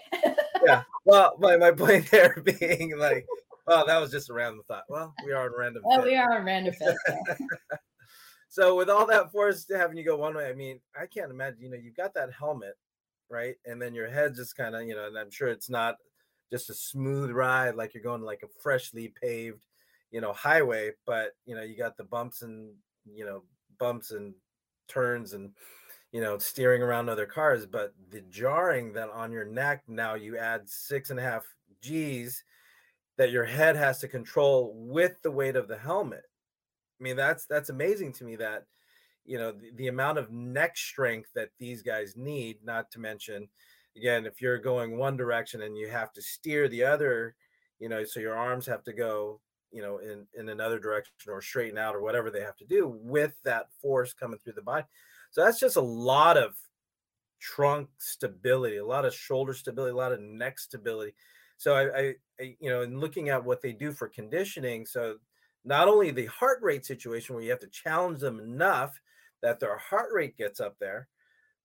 yeah. 0.66 0.84
Well, 1.08 1.36
my, 1.38 1.56
my 1.56 1.70
point 1.70 2.10
there 2.10 2.36
being 2.44 2.98
like, 2.98 3.28
well, 3.68 3.86
that 3.86 4.02
was 4.02 4.10
just 4.10 4.32
a 4.32 4.34
random 4.34 4.64
thought. 4.68 4.86
Well, 4.90 5.14
we 5.24 5.34
are 5.34 5.46
on 5.46 5.52
random. 5.56 5.84
Well, 5.86 6.02
fit. 6.02 6.08
we 6.08 6.16
are 6.16 6.40
on 6.40 6.44
random 6.44 6.74
fit. 6.74 6.96
so 8.50 8.76
with 8.76 8.90
all 8.90 9.06
that 9.06 9.32
force 9.32 9.68
having 9.72 9.98
you 9.98 10.04
go 10.04 10.18
one 10.18 10.34
way, 10.34 10.50
I 10.50 10.54
mean, 10.54 10.80
I 11.00 11.06
can't 11.06 11.30
imagine, 11.30 11.62
you 11.62 11.70
know, 11.70 11.78
you've 11.78 11.96
got 11.96 12.16
that 12.16 12.32
helmet 12.34 12.74
right? 13.30 13.56
And 13.66 13.82
then 13.82 13.94
your 13.94 14.10
head 14.10 14.36
just 14.36 14.56
kind 14.56 14.76
of, 14.76 14.84
you 14.84 14.96
know, 14.96 15.08
and 15.08 15.18
I'm 15.18 15.32
sure 15.32 15.48
it's 15.48 15.70
not 15.70 15.96
just 16.52 16.70
a 16.70 16.74
smooth 16.74 17.32
ride 17.32 17.76
like 17.76 17.94
you're 17.94 18.04
going 18.04 18.22
like 18.22 18.44
a 18.44 18.62
freshly 18.62 19.14
paved, 19.22 19.66
you 20.12 20.22
know, 20.22 20.34
highway, 20.34 20.92
but 21.06 21.32
you 21.46 21.56
know, 21.56 21.64
you 21.64 21.78
got 21.78 21.98
the 21.98 22.04
bumps 22.04 22.42
and 22.42 22.74
you 23.12 23.26
know, 23.26 23.44
bumps 23.80 24.12
and 24.12 24.34
turns 24.88 25.34
and 25.34 25.52
you 26.12 26.22
know, 26.22 26.38
steering 26.38 26.82
around 26.82 27.10
other 27.10 27.26
cars, 27.26 27.66
but 27.66 27.94
the 28.10 28.22
jarring 28.30 28.94
that 28.94 29.10
on 29.10 29.32
your 29.32 29.44
neck 29.44 29.84
now 29.88 30.14
you 30.14 30.38
add 30.38 30.70
six 30.70 31.10
and 31.10 31.20
a 31.20 31.24
half 31.24 31.44
G's 31.82 32.44
that 33.18 33.32
your 33.32 33.46
head 33.46 33.76
has 33.76 34.00
to 34.00 34.08
control 34.08 34.74
with 34.76 35.22
the 35.24 35.32
weight 35.32 35.56
of 35.56 35.68
the 35.68 35.78
helmet. 35.78 36.24
I 37.00 37.04
mean, 37.04 37.16
that's 37.16 37.46
that's 37.46 37.70
amazing 37.70 38.14
to 38.14 38.24
me 38.24 38.36
that 38.38 38.64
you 39.26 39.38
know 39.38 39.52
the, 39.52 39.72
the 39.76 39.88
amount 39.88 40.18
of 40.18 40.32
neck 40.32 40.78
strength 40.78 41.30
that 41.36 41.50
these 41.60 41.82
guys 41.82 42.14
need 42.16 42.58
not 42.64 42.92
to 42.92 43.00
mention 43.00 43.50
again 43.96 44.26
if 44.26 44.42
you're 44.42 44.58
going 44.58 44.98
one 44.98 45.18
direction 45.18 45.62
and 45.62 45.78
you 45.78 45.88
have 45.88 46.12
to 46.14 46.22
steer 46.22 46.68
the 46.68 46.84
other 46.84 47.36
you 47.80 47.90
know 47.90 48.04
so 48.04 48.20
your 48.20 48.36
arms 48.36 48.66
have 48.66 48.84
to 48.84 48.94
go 48.94 49.40
you 49.76 49.82
know 49.82 49.98
in 49.98 50.26
in 50.34 50.50
another 50.50 50.80
direction 50.80 51.14
or 51.28 51.42
straighten 51.42 51.78
out 51.78 51.96
or 51.96 52.02
whatever 52.02 52.32
they 52.32 52.42
have 52.42 52.56
to 52.56 52.66
do 52.66 52.98
with 53.02 53.34
that 53.44 53.66
force 53.82 54.14
coming 54.14 54.40
through 54.40 54.54
the 54.54 54.62
body. 54.62 54.86
So 55.32 55.44
that's 55.44 55.60
just 55.60 55.76
a 55.76 55.82
lot 55.82 56.38
of 56.38 56.56
trunk 57.42 57.90
stability 57.98 58.78
a 58.78 58.86
lot 58.86 59.06
of 59.06 59.14
shoulder 59.14 59.54
stability 59.54 59.92
a 59.92 59.96
lot 59.96 60.14
of 60.14 60.22
neck 60.22 60.58
stability. 60.58 61.14
So 61.58 61.76
I, 61.76 62.00
I, 62.00 62.14
I 62.40 62.56
you 62.60 62.70
know 62.70 62.84
in 62.84 63.00
looking 63.00 63.30
at 63.30 63.44
what 63.44 63.62
they 63.62 63.74
do 63.74 63.92
for 63.92 64.08
conditioning 64.08 64.86
so 64.86 65.18
not 65.66 65.88
only 65.88 66.12
the 66.12 66.28
heart 66.28 66.60
rate 66.62 66.86
situation 66.86 67.36
where 67.36 67.44
you 67.44 67.50
have 67.50 67.60
to 67.60 67.68
challenge 67.68 68.22
them 68.22 68.40
enough 68.40 69.00
that 69.42 69.60
their 69.60 69.78
heart 69.78 70.10
rate 70.14 70.38
gets 70.38 70.62
up 70.62 70.78
there 70.80 71.10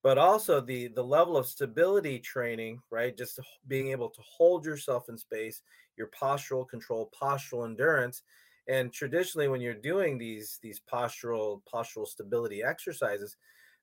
but 0.03 0.19
also 0.19 0.61
the 0.61 0.89
the 0.89 1.03
level 1.03 1.37
of 1.37 1.47
stability 1.47 2.19
training 2.19 2.81
right 2.91 3.17
just 3.17 3.39
being 3.67 3.89
able 3.89 4.09
to 4.09 4.21
hold 4.23 4.65
yourself 4.65 5.09
in 5.09 5.17
space 5.17 5.63
your 5.97 6.09
postural 6.09 6.69
control 6.69 7.11
postural 7.21 7.67
endurance 7.67 8.23
and 8.69 8.93
traditionally 8.93 9.49
when 9.49 9.61
you're 9.61 9.75
doing 9.75 10.19
these 10.19 10.59
these 10.63 10.81
postural 10.93 11.61
postural 11.73 12.07
stability 12.07 12.63
exercises 12.63 13.37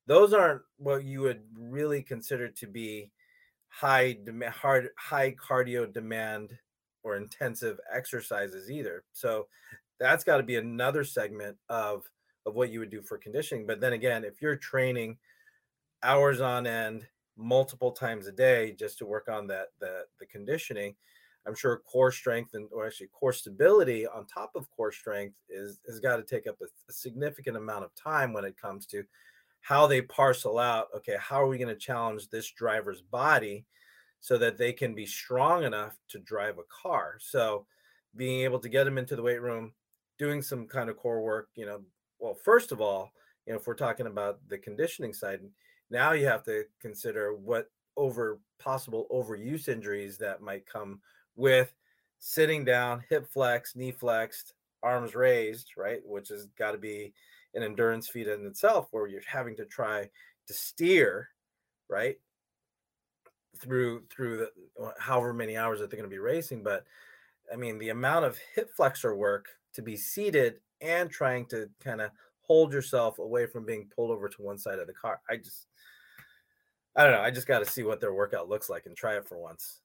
those 0.05 0.33
aren't 0.33 0.61
what 0.77 1.03
you 1.03 1.21
would 1.21 1.41
really 1.57 2.01
consider 2.01 2.47
to 2.49 2.67
be 2.67 3.11
high 3.69 4.17
demand 4.23 4.53
hard 4.53 4.89
high 4.97 5.33
cardio 5.33 5.91
demand 5.91 6.57
or 7.03 7.15
intensive 7.17 7.79
exercises 7.93 8.71
either 8.71 9.03
so 9.11 9.47
that's 9.99 10.23
got 10.23 10.37
to 10.37 10.43
be 10.43 10.55
another 10.55 11.03
segment 11.03 11.57
of 11.69 12.09
of 12.45 12.55
what 12.55 12.71
you 12.71 12.79
would 12.79 12.89
do 12.89 13.01
for 13.01 13.17
conditioning. 13.17 13.67
But 13.67 13.81
then 13.81 13.93
again, 13.93 14.23
if 14.23 14.41
you're 14.41 14.55
training 14.55 15.17
hours 16.03 16.41
on 16.41 16.67
end, 16.67 17.07
multiple 17.37 17.91
times 17.91 18.27
a 18.27 18.31
day 18.31 18.75
just 18.77 18.97
to 18.97 19.05
work 19.05 19.29
on 19.29 19.47
that 19.47 19.67
the 19.79 20.05
the 20.19 20.25
conditioning, 20.25 20.95
I'm 21.45 21.55
sure 21.55 21.81
core 21.89 22.11
strength 22.11 22.53
and 22.53 22.67
or 22.73 22.85
actually 22.85 23.07
core 23.07 23.33
stability 23.33 24.05
on 24.07 24.25
top 24.25 24.51
of 24.55 24.69
core 24.71 24.91
strength 24.91 25.35
is 25.49 25.79
has 25.87 25.99
got 25.99 26.17
to 26.17 26.23
take 26.23 26.47
up 26.47 26.57
a, 26.61 26.65
a 26.89 26.93
significant 26.93 27.57
amount 27.57 27.85
of 27.85 27.95
time 27.95 28.33
when 28.33 28.45
it 28.45 28.59
comes 28.59 28.85
to 28.87 29.03
how 29.61 29.87
they 29.87 30.01
parcel 30.01 30.59
out. 30.59 30.87
Okay, 30.95 31.15
how 31.19 31.41
are 31.41 31.47
we 31.47 31.57
going 31.57 31.73
to 31.73 31.75
challenge 31.75 32.29
this 32.29 32.51
driver's 32.51 33.01
body 33.01 33.65
so 34.19 34.37
that 34.37 34.57
they 34.57 34.73
can 34.73 34.95
be 34.95 35.05
strong 35.05 35.63
enough 35.63 35.97
to 36.09 36.19
drive 36.19 36.57
a 36.57 36.63
car? 36.63 37.17
So 37.19 37.65
being 38.15 38.41
able 38.41 38.59
to 38.59 38.69
get 38.69 38.85
them 38.85 38.97
into 38.97 39.15
the 39.15 39.21
weight 39.21 39.41
room, 39.41 39.73
doing 40.17 40.41
some 40.41 40.67
kind 40.67 40.89
of 40.89 40.97
core 40.97 41.21
work, 41.21 41.49
you 41.55 41.65
know, 41.65 41.81
well, 42.19 42.33
first 42.33 42.71
of 42.71 42.81
all, 42.81 43.11
you 43.45 43.53
know, 43.53 43.59
if 43.59 43.67
we're 43.67 43.75
talking 43.75 44.07
about 44.07 44.39
the 44.49 44.57
conditioning 44.57 45.13
side, 45.13 45.41
now 45.89 46.11
you 46.13 46.25
have 46.25 46.43
to 46.43 46.65
consider 46.81 47.33
what 47.33 47.69
over 47.95 48.39
possible 48.59 49.07
overuse 49.11 49.67
injuries 49.67 50.17
that 50.17 50.41
might 50.41 50.65
come 50.65 50.99
with 51.35 51.73
sitting 52.19 52.65
down, 52.65 53.03
hip 53.09 53.27
flex, 53.27 53.75
knee 53.75 53.91
flexed, 53.91 54.53
arms 54.83 55.15
raised, 55.15 55.71
right? 55.77 56.01
Which 56.05 56.29
has 56.29 56.47
got 56.57 56.71
to 56.71 56.77
be 56.77 57.13
an 57.53 57.63
endurance 57.63 58.07
feat 58.07 58.27
in 58.27 58.45
itself, 58.45 58.87
where 58.91 59.07
you're 59.07 59.21
having 59.27 59.55
to 59.57 59.65
try 59.65 60.09
to 60.47 60.53
steer, 60.53 61.29
right, 61.89 62.17
through 63.59 64.03
through 64.09 64.37
the 64.37 64.83
uh, 64.83 64.91
however 64.99 65.33
many 65.33 65.57
hours 65.57 65.79
that 65.79 65.89
they're 65.89 65.99
going 65.99 66.09
to 66.09 66.13
be 66.13 66.19
racing. 66.19 66.63
But 66.63 66.85
I 67.51 67.55
mean, 67.55 67.79
the 67.79 67.89
amount 67.89 68.25
of 68.25 68.37
hip 68.55 68.69
flexor 68.75 69.15
work 69.15 69.47
to 69.73 69.81
be 69.81 69.95
seated 69.95 70.59
and 70.81 71.09
trying 71.09 71.45
to 71.47 71.69
kind 71.83 72.01
of 72.01 72.11
hold 72.41 72.71
yourself 72.71 73.19
away 73.19 73.45
from 73.45 73.65
being 73.65 73.89
pulled 73.93 74.11
over 74.11 74.29
to 74.29 74.41
one 74.41 74.57
side 74.57 74.79
of 74.79 74.87
the 74.87 74.93
car. 74.93 75.19
I 75.29 75.37
just, 75.37 75.67
I 76.97 77.03
don't 77.03 77.11
know. 77.13 77.21
I 77.21 77.29
just 77.29 77.47
got 77.47 77.59
to 77.59 77.65
see 77.65 77.83
what 77.83 78.01
their 78.01 78.13
workout 78.13 78.49
looks 78.49 78.69
like 78.69 78.87
and 78.87 78.95
try 78.95 79.15
it 79.15 79.27
for 79.27 79.37
once. 79.37 79.81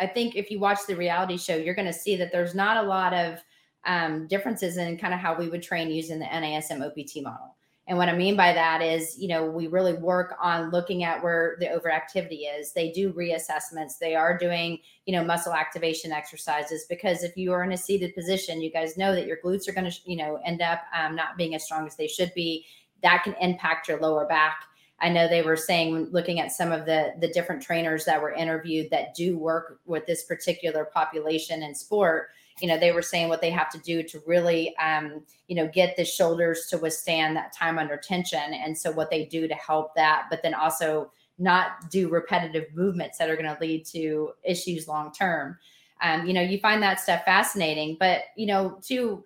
I 0.00 0.06
think 0.06 0.34
if 0.34 0.50
you 0.50 0.58
watch 0.58 0.78
the 0.86 0.96
reality 0.96 1.36
show, 1.36 1.54
you're 1.54 1.74
going 1.74 1.86
to 1.86 1.92
see 1.92 2.16
that 2.16 2.32
there's 2.32 2.54
not 2.54 2.82
a 2.82 2.88
lot 2.88 3.12
of 3.12 3.38
um, 3.84 4.26
differences 4.26 4.78
in 4.78 4.96
kind 4.96 5.12
of 5.12 5.20
how 5.20 5.38
we 5.38 5.48
would 5.48 5.62
train 5.62 5.90
using 5.90 6.18
the 6.18 6.24
NASM 6.24 6.84
OPT 6.84 7.22
model. 7.22 7.54
And 7.86 7.96
what 7.96 8.10
I 8.10 8.16
mean 8.16 8.36
by 8.36 8.52
that 8.52 8.82
is, 8.82 9.16
you 9.18 9.28
know, 9.28 9.46
we 9.46 9.66
really 9.66 9.94
work 9.94 10.36
on 10.42 10.70
looking 10.70 11.04
at 11.04 11.22
where 11.22 11.56
the 11.58 11.66
overactivity 11.66 12.40
is. 12.58 12.72
They 12.72 12.92
do 12.92 13.14
reassessments. 13.14 13.98
They 13.98 14.14
are 14.14 14.36
doing, 14.36 14.78
you 15.06 15.14
know, 15.14 15.24
muscle 15.24 15.54
activation 15.54 16.12
exercises 16.12 16.84
because 16.88 17.24
if 17.24 17.34
you 17.34 17.50
are 17.52 17.64
in 17.64 17.72
a 17.72 17.78
seated 17.78 18.14
position, 18.14 18.60
you 18.60 18.70
guys 18.70 18.98
know 18.98 19.14
that 19.14 19.26
your 19.26 19.38
glutes 19.42 19.66
are 19.68 19.72
going 19.72 19.90
to, 19.90 19.98
you 20.04 20.16
know, 20.16 20.38
end 20.44 20.60
up 20.60 20.82
um, 20.94 21.16
not 21.16 21.38
being 21.38 21.54
as 21.54 21.64
strong 21.64 21.86
as 21.86 21.96
they 21.96 22.06
should 22.06 22.32
be. 22.34 22.66
That 23.02 23.22
can 23.24 23.34
impact 23.40 23.88
your 23.88 24.00
lower 24.00 24.26
back. 24.26 24.64
I 25.00 25.08
know 25.08 25.28
they 25.28 25.42
were 25.42 25.56
saying, 25.56 26.08
looking 26.10 26.40
at 26.40 26.52
some 26.52 26.72
of 26.72 26.84
the 26.84 27.14
the 27.20 27.28
different 27.28 27.62
trainers 27.62 28.04
that 28.04 28.20
were 28.20 28.32
interviewed 28.32 28.90
that 28.90 29.14
do 29.14 29.38
work 29.38 29.80
with 29.86 30.06
this 30.06 30.24
particular 30.24 30.84
population 30.84 31.62
in 31.62 31.74
sport 31.74 32.28
you 32.60 32.68
know 32.68 32.78
they 32.78 32.92
were 32.92 33.02
saying 33.02 33.28
what 33.28 33.40
they 33.40 33.50
have 33.50 33.70
to 33.70 33.78
do 33.78 34.02
to 34.02 34.22
really 34.26 34.76
um, 34.78 35.22
you 35.46 35.56
know 35.56 35.68
get 35.68 35.96
the 35.96 36.04
shoulders 36.04 36.66
to 36.66 36.78
withstand 36.78 37.36
that 37.36 37.52
time 37.52 37.78
under 37.78 37.96
tension 37.96 38.54
and 38.54 38.76
so 38.76 38.90
what 38.90 39.10
they 39.10 39.24
do 39.24 39.48
to 39.48 39.54
help 39.54 39.94
that 39.94 40.26
but 40.30 40.42
then 40.42 40.54
also 40.54 41.10
not 41.38 41.88
do 41.90 42.08
repetitive 42.08 42.64
movements 42.74 43.16
that 43.18 43.30
are 43.30 43.36
going 43.36 43.46
to 43.46 43.60
lead 43.60 43.86
to 43.86 44.32
issues 44.42 44.88
long 44.88 45.12
term. 45.12 45.56
Um, 46.00 46.26
you 46.26 46.32
know 46.32 46.40
you 46.40 46.58
find 46.58 46.82
that 46.82 47.00
stuff 47.00 47.24
fascinating 47.24 47.96
but 47.98 48.22
you 48.36 48.46
know 48.46 48.78
to 48.84 49.24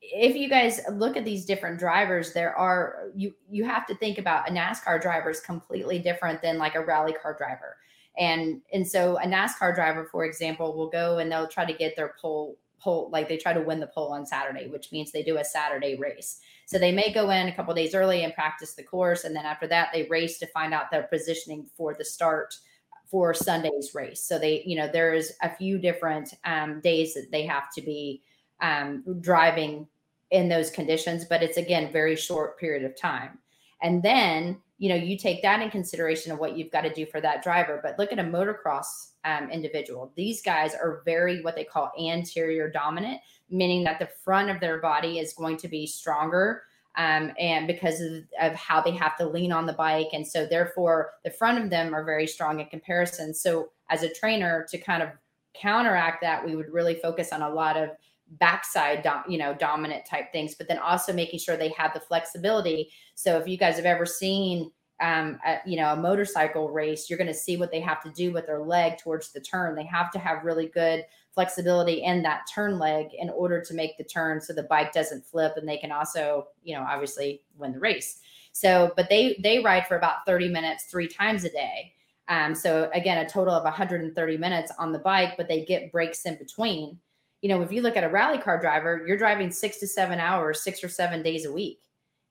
if 0.00 0.34
you 0.34 0.48
guys 0.48 0.80
look 0.92 1.16
at 1.16 1.24
these 1.24 1.44
different 1.44 1.78
drivers 1.78 2.32
there 2.32 2.56
are 2.56 3.10
you 3.14 3.34
you 3.50 3.64
have 3.64 3.86
to 3.86 3.94
think 3.96 4.18
about 4.18 4.48
a 4.48 4.52
nascar 4.52 5.00
driver 5.00 5.30
is 5.30 5.40
completely 5.40 5.98
different 5.98 6.40
than 6.40 6.58
like 6.58 6.74
a 6.74 6.84
rally 6.84 7.12
car 7.12 7.34
driver. 7.36 7.76
And 8.18 8.62
and 8.72 8.86
so 8.86 9.18
a 9.18 9.26
nascar 9.26 9.74
driver 9.74 10.08
for 10.10 10.24
example 10.24 10.76
will 10.76 10.88
go 10.88 11.18
and 11.18 11.30
they'll 11.30 11.48
try 11.48 11.64
to 11.64 11.72
get 11.72 11.96
their 11.96 12.14
pole 12.20 12.56
pole 12.78 13.10
like 13.12 13.28
they 13.28 13.36
try 13.36 13.52
to 13.52 13.60
win 13.60 13.78
the 13.78 13.88
pole 13.88 14.12
on 14.12 14.24
saturday 14.24 14.66
which 14.66 14.90
means 14.90 15.12
they 15.12 15.22
do 15.22 15.36
a 15.36 15.44
saturday 15.44 15.96
race. 15.96 16.40
So 16.64 16.78
they 16.78 16.92
may 16.92 17.12
go 17.12 17.30
in 17.30 17.48
a 17.48 17.54
couple 17.54 17.74
days 17.74 17.94
early 17.94 18.24
and 18.24 18.32
practice 18.32 18.74
the 18.74 18.82
course. 18.82 19.24
And 19.24 19.36
then 19.36 19.44
after 19.44 19.66
that 19.66 19.90
they 19.92 20.04
race 20.04 20.38
to 20.38 20.46
find 20.46 20.72
out 20.72 20.90
their 20.90 21.02
positioning 21.04 21.68
for 21.76 21.94
the 21.94 22.04
start 22.04 22.54
for 23.10 23.34
sunday's 23.34 23.90
race. 23.94 24.22
So 24.22 24.38
they 24.38 24.62
you 24.64 24.76
know 24.76 24.88
there's 24.90 25.32
a 25.42 25.54
few 25.54 25.78
different 25.78 26.32
um, 26.44 26.80
days 26.80 27.12
that 27.14 27.30
they 27.30 27.44
have 27.44 27.70
to 27.74 27.82
be 27.82 28.22
um, 28.60 29.04
driving 29.20 29.86
in 30.30 30.48
those 30.48 30.70
conditions 30.70 31.24
but 31.24 31.42
it's 31.42 31.56
again 31.56 31.92
very 31.92 32.16
short 32.16 32.58
period 32.58 32.84
of 32.84 32.96
time. 32.96 33.38
And 33.82 34.02
then 34.02 34.60
you 34.78 34.88
know 34.88 34.94
you 34.94 35.18
take 35.18 35.42
that 35.42 35.60
in 35.60 35.70
consideration 35.70 36.32
of 36.32 36.38
what 36.38 36.56
you've 36.56 36.70
got 36.70 36.82
to 36.82 36.92
do 36.92 37.06
for 37.06 37.20
that 37.20 37.42
driver 37.42 37.80
but 37.82 37.98
look 37.98 38.12
at 38.12 38.18
a 38.18 38.22
motocross 38.22 39.12
um, 39.24 39.50
individual. 39.50 40.12
These 40.16 40.42
guys 40.42 40.74
are 40.74 41.02
very 41.04 41.42
what 41.42 41.56
they 41.56 41.64
call 41.64 41.92
anterior 41.98 42.70
dominant 42.70 43.20
meaning 43.50 43.84
that 43.84 43.98
the 43.98 44.08
front 44.24 44.48
of 44.50 44.60
their 44.60 44.78
body 44.78 45.18
is 45.18 45.32
going 45.32 45.56
to 45.58 45.68
be 45.68 45.86
stronger 45.86 46.62
um, 46.96 47.32
and 47.38 47.66
because 47.66 48.00
of, 48.00 48.24
of, 48.40 48.54
how 48.54 48.80
they 48.80 48.90
have 48.90 49.16
to 49.16 49.26
lean 49.26 49.52
on 49.52 49.66
the 49.66 49.72
bike 49.72 50.08
and 50.12 50.26
so 50.26 50.44
therefore 50.44 51.12
the 51.24 51.30
front 51.30 51.62
of 51.62 51.70
them 51.70 51.94
are 51.94 52.04
very 52.04 52.26
strong 52.26 52.60
in 52.60 52.66
comparison. 52.66 53.32
So 53.32 53.70
as 53.90 54.02
a 54.02 54.12
trainer 54.12 54.66
to 54.70 54.78
kind 54.78 55.02
of 55.02 55.10
counteract 55.54 56.20
that 56.22 56.44
we 56.44 56.56
would 56.56 56.72
really 56.72 56.94
focus 56.94 57.32
on 57.32 57.42
a 57.42 57.50
lot 57.50 57.76
of 57.76 57.90
backside 58.38 59.02
dom- 59.02 59.24
you 59.28 59.38
know 59.38 59.54
dominant 59.54 60.04
type 60.06 60.30
things 60.32 60.54
but 60.54 60.68
then 60.68 60.78
also 60.78 61.12
making 61.12 61.38
sure 61.38 61.56
they 61.56 61.70
have 61.70 61.92
the 61.92 62.00
flexibility. 62.00 62.90
So 63.14 63.38
if 63.38 63.48
you 63.48 63.56
guys 63.56 63.76
have 63.76 63.86
ever 63.86 64.06
seen 64.06 64.70
um, 65.00 65.38
a, 65.46 65.58
you 65.66 65.76
know 65.76 65.92
a 65.92 65.96
motorcycle 65.96 66.70
race 66.70 67.08
you're 67.08 67.18
going 67.18 67.26
to 67.26 67.34
see 67.34 67.56
what 67.56 67.72
they 67.72 67.80
have 67.80 68.02
to 68.02 68.10
do 68.10 68.32
with 68.32 68.46
their 68.46 68.60
leg 68.60 68.98
towards 68.98 69.32
the 69.32 69.40
turn. 69.40 69.74
They 69.74 69.86
have 69.86 70.10
to 70.12 70.18
have 70.18 70.44
really 70.44 70.66
good 70.66 71.04
flexibility 71.34 72.02
in 72.02 72.22
that 72.22 72.42
turn 72.52 72.78
leg 72.78 73.06
in 73.18 73.30
order 73.30 73.60
to 73.62 73.74
make 73.74 73.96
the 73.96 74.04
turn 74.04 74.40
so 74.40 74.52
the 74.52 74.64
bike 74.64 74.92
doesn't 74.92 75.24
flip 75.24 75.54
and 75.56 75.68
they 75.68 75.78
can 75.78 75.92
also 75.92 76.46
you 76.62 76.74
know 76.74 76.82
obviously 76.88 77.42
win 77.56 77.72
the 77.72 77.80
race. 77.80 78.20
So 78.52 78.92
but 78.96 79.08
they 79.08 79.40
they 79.42 79.58
ride 79.58 79.86
for 79.88 79.96
about 79.96 80.26
30 80.26 80.48
minutes 80.48 80.84
three 80.84 81.08
times 81.08 81.44
a 81.44 81.50
day. 81.50 81.94
Um, 82.28 82.54
so 82.54 82.88
again 82.94 83.18
a 83.18 83.28
total 83.28 83.54
of 83.54 83.64
130 83.64 84.36
minutes 84.36 84.70
on 84.78 84.92
the 84.92 85.00
bike 85.00 85.36
but 85.36 85.48
they 85.48 85.64
get 85.64 85.90
breaks 85.90 86.26
in 86.26 86.36
between 86.36 86.98
you 87.42 87.48
know, 87.48 87.62
if 87.62 87.72
you 87.72 87.82
look 87.82 87.96
at 87.96 88.04
a 88.04 88.08
rally 88.08 88.38
car 88.38 88.60
driver, 88.60 89.02
you're 89.06 89.16
driving 89.16 89.50
six 89.50 89.78
to 89.78 89.86
seven 89.86 90.18
hours, 90.18 90.62
six 90.62 90.84
or 90.84 90.88
seven 90.88 91.22
days 91.22 91.46
a 91.46 91.52
week. 91.52 91.80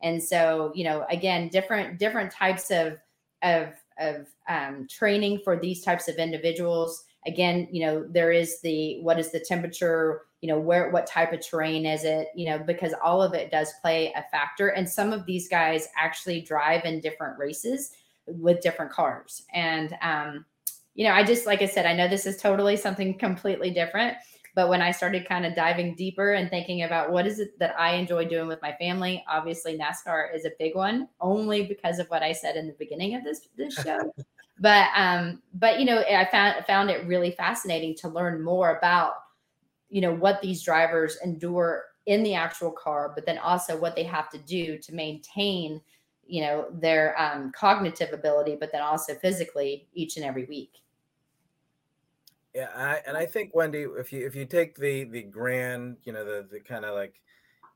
And 0.02 0.22
so, 0.22 0.72
you 0.76 0.84
know, 0.84 1.06
again, 1.10 1.50
different 1.50 2.00
different 2.00 2.32
types 2.32 2.72
of 2.72 2.98
of 3.41 3.69
of 4.00 4.28
um, 4.48 4.88
training 4.89 5.41
for 5.43 5.58
these 5.58 5.84
types 5.84 6.08
of 6.08 6.15
individuals. 6.15 7.04
Again, 7.28 7.67
you 7.72 7.86
know, 7.86 8.06
there 8.10 8.32
is 8.32 8.62
the 8.62 9.02
what 9.02 9.19
is 9.19 9.32
the 9.32 9.39
temperature, 9.39 10.22
you 10.41 10.48
know, 10.48 10.60
where 10.60 10.89
what 10.91 11.06
type 11.06 11.34
of 11.34 11.45
terrain 11.45 11.86
is 11.86 12.06
it, 12.06 12.30
you 12.36 12.50
know, 12.50 12.60
because 12.60 12.93
all 13.04 13.22
of 13.22 13.34
it 13.34 13.52
does 13.52 13.74
play 13.82 14.13
a 14.15 14.24
factor. 14.32 14.69
And 14.69 14.89
some 14.89 15.12
of 15.12 15.26
these 15.26 15.50
guys 15.50 15.89
actually 15.98 16.41
drive 16.41 16.86
in 16.86 17.02
different 17.02 17.38
races 17.38 17.91
with 18.26 18.62
different 18.62 18.91
cars. 18.91 19.43
And 19.54 19.98
um, 20.02 20.45
you 20.93 21.06
know, 21.06 21.13
I 21.13 21.24
just 21.24 21.45
like 21.45 21.62
I 21.62 21.65
said, 21.65 21.86
I 21.86 21.93
know 21.93 22.08
this 22.08 22.26
is 22.26 22.38
totally 22.38 22.78
something 22.78 23.17
completely 23.17 23.72
different 23.72 24.15
but 24.60 24.67
when 24.67 24.82
I 24.82 24.91
started 24.91 25.26
kind 25.26 25.45
of 25.45 25.56
diving 25.56 25.95
deeper 25.95 26.34
and 26.34 26.50
thinking 26.50 26.84
about 26.84 27.13
what 27.13 27.26
is 27.26 27.39
it 27.39 27.58
that 27.60 27.80
I 27.80 27.93
enjoy 27.93 28.26
doing 28.26 28.45
with 28.45 28.62
my 28.62 28.74
family, 28.74 29.24
obviously 29.26 29.78
NASCAR 29.78 30.36
is 30.36 30.43
a 30.43 30.52
big 30.60 30.76
one, 30.76 31.08
only 31.22 31.63
because 31.63 31.98
of 31.98 32.10
what 32.10 32.24
I 32.24 32.34
said 32.34 32.58
in 32.58 32.67
the 32.67 32.76
beginning 32.78 33.15
of 33.15 33.24
this 33.24 33.48
this 33.56 33.74
show. 33.86 34.13
but 34.60 34.89
um, 34.98 35.41
but 35.54 35.80
you 35.80 35.86
know, 35.86 36.00
I 36.00 36.28
found 36.30 36.65
found 36.65 36.89
it 36.89 37.08
really 37.08 37.32
fascinating 37.32 37.95
to 38.00 38.10
learn 38.10 38.43
more 38.43 38.76
about 38.76 39.13
you 39.89 40.02
know 40.02 40.13
what 40.13 40.41
these 40.41 40.62
drivers 40.62 41.17
endure 41.24 41.86
in 42.06 42.22
the 42.22 42.36
actual 42.36 42.74
car, 42.74 43.13
but 43.15 43.26
then 43.26 43.38
also 43.38 43.80
what 43.80 43.95
they 43.95 44.04
have 44.04 44.30
to 44.32 44.39
do 44.39 44.78
to 44.80 44.93
maintain 44.93 45.80
you 46.28 46.41
know 46.41 46.65
their 46.74 47.17
um, 47.17 47.54
cognitive 47.54 48.12
ability, 48.12 48.58
but 48.60 48.74
then 48.74 48.82
also 48.82 49.13
physically 49.15 49.88
each 49.93 50.17
and 50.17 50.26
every 50.26 50.43
week. 50.48 50.82
Yeah, 52.54 52.70
I, 52.76 53.02
and 53.06 53.16
I 53.16 53.26
think 53.26 53.54
Wendy, 53.54 53.86
if 53.98 54.12
you 54.12 54.26
if 54.26 54.36
you 54.36 54.46
take 54.46 54.76
the 54.76 55.04
the 55.04 55.22
grand, 55.22 55.98
you 56.04 56.14
know, 56.14 56.26
the 56.26 56.48
the 56.52 56.60
kind 56.60 56.84
of 56.84 56.96
like 56.96 57.22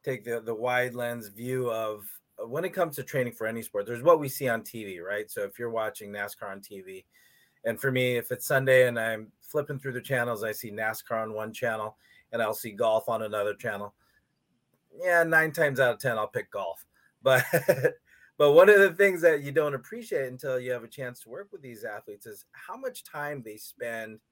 take 0.03 0.23
the 0.23 0.41
the 0.41 0.53
wide 0.53 0.95
lens 0.95 1.27
view 1.27 1.69
of 1.69 2.05
uh, 2.41 2.47
when 2.47 2.65
it 2.65 2.73
comes 2.73 2.95
to 2.95 3.03
training 3.03 3.33
for 3.33 3.45
any 3.45 3.61
sport, 3.61 3.85
there's 3.85 4.01
what 4.01 4.19
we 4.19 4.27
see 4.27 4.49
on 4.49 4.61
TV, 4.61 4.99
right? 4.99 5.29
So 5.29 5.43
if 5.43 5.59
you're 5.59 5.69
watching 5.69 6.11
NASCAR 6.11 6.51
on 6.51 6.59
TV, 6.59 7.05
and 7.65 7.79
for 7.79 7.91
me, 7.91 8.17
if 8.17 8.31
it's 8.31 8.47
Sunday 8.47 8.87
and 8.87 8.99
I'm 8.99 9.31
flipping 9.41 9.77
through 9.77 9.93
the 9.93 10.01
channels, 10.01 10.43
I 10.43 10.51
see 10.51 10.71
NASCAR 10.71 11.21
on 11.21 11.33
one 11.33 11.53
channel 11.53 11.97
and 12.31 12.41
I'll 12.41 12.55
see 12.55 12.71
golf 12.71 13.09
on 13.09 13.21
another 13.21 13.53
channel. 13.53 13.93
Yeah, 14.99 15.23
nine 15.23 15.51
times 15.51 15.79
out 15.79 15.93
of 15.93 15.99
ten, 15.99 16.17
I'll 16.17 16.27
pick 16.27 16.51
golf. 16.51 16.85
But 17.23 17.45
but 18.37 18.51
one 18.51 18.67
of 18.67 18.79
the 18.79 18.91
things 18.91 19.21
that 19.21 19.43
you 19.43 19.53
don't 19.53 19.75
appreciate 19.75 20.27
until 20.27 20.59
you 20.59 20.71
have 20.71 20.83
a 20.83 20.89
chance 20.89 21.21
to 21.21 21.29
work 21.29 21.49
with 21.53 21.61
these 21.61 21.85
athletes 21.85 22.25
is 22.25 22.43
how 22.51 22.75
much 22.75 23.03
time 23.03 23.43
they 23.45 23.57
spend– 23.57 24.19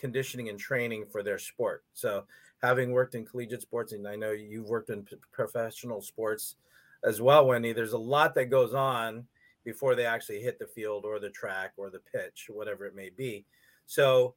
conditioning 0.00 0.48
and 0.48 0.58
training 0.58 1.06
for 1.10 1.22
their 1.22 1.38
sport. 1.38 1.84
So, 1.92 2.24
having 2.62 2.90
worked 2.90 3.14
in 3.14 3.24
collegiate 3.24 3.62
sports, 3.62 3.92
and 3.92 4.08
I 4.08 4.16
know 4.16 4.32
you've 4.32 4.68
worked 4.68 4.90
in 4.90 5.02
p- 5.02 5.16
professional 5.32 6.00
sports 6.00 6.56
as 7.04 7.20
well, 7.20 7.46
Wendy, 7.46 7.72
there's 7.72 7.92
a 7.92 7.98
lot 7.98 8.34
that 8.34 8.46
goes 8.46 8.74
on 8.74 9.26
before 9.64 9.94
they 9.94 10.06
actually 10.06 10.40
hit 10.40 10.58
the 10.58 10.66
field 10.66 11.04
or 11.04 11.20
the 11.20 11.30
track 11.30 11.72
or 11.76 11.90
the 11.90 12.00
pitch, 12.00 12.46
whatever 12.48 12.86
it 12.86 12.94
may 12.94 13.10
be. 13.10 13.44
So, 13.86 14.34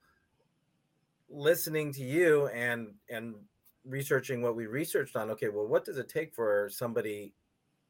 listening 1.30 1.94
to 1.94 2.04
you 2.04 2.48
and 2.48 2.94
and 3.10 3.36
researching 3.86 4.42
what 4.42 4.56
we 4.56 4.68
researched 4.68 5.16
on, 5.16 5.32
okay, 5.32 5.50
well, 5.50 5.68
what 5.68 5.86
does 5.86 5.98
it 5.98 6.10
take 6.10 6.34
for 6.34 6.70
somebody 6.72 7.34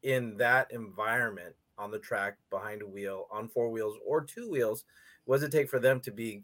in 0.02 0.36
that 0.36 0.70
environment 0.70 1.54
on 1.76 1.90
the 1.90 1.98
track, 1.98 2.36
behind 2.50 2.82
a 2.82 2.86
wheel, 2.86 3.26
on 3.30 3.48
four 3.48 3.70
wheels 3.70 3.96
or 4.06 4.20
two 4.20 4.48
wheels? 4.48 4.84
What 5.24 5.36
does 5.36 5.44
it 5.44 5.52
take 5.52 5.70
for 5.70 5.78
them 5.78 6.00
to 6.00 6.10
be 6.10 6.42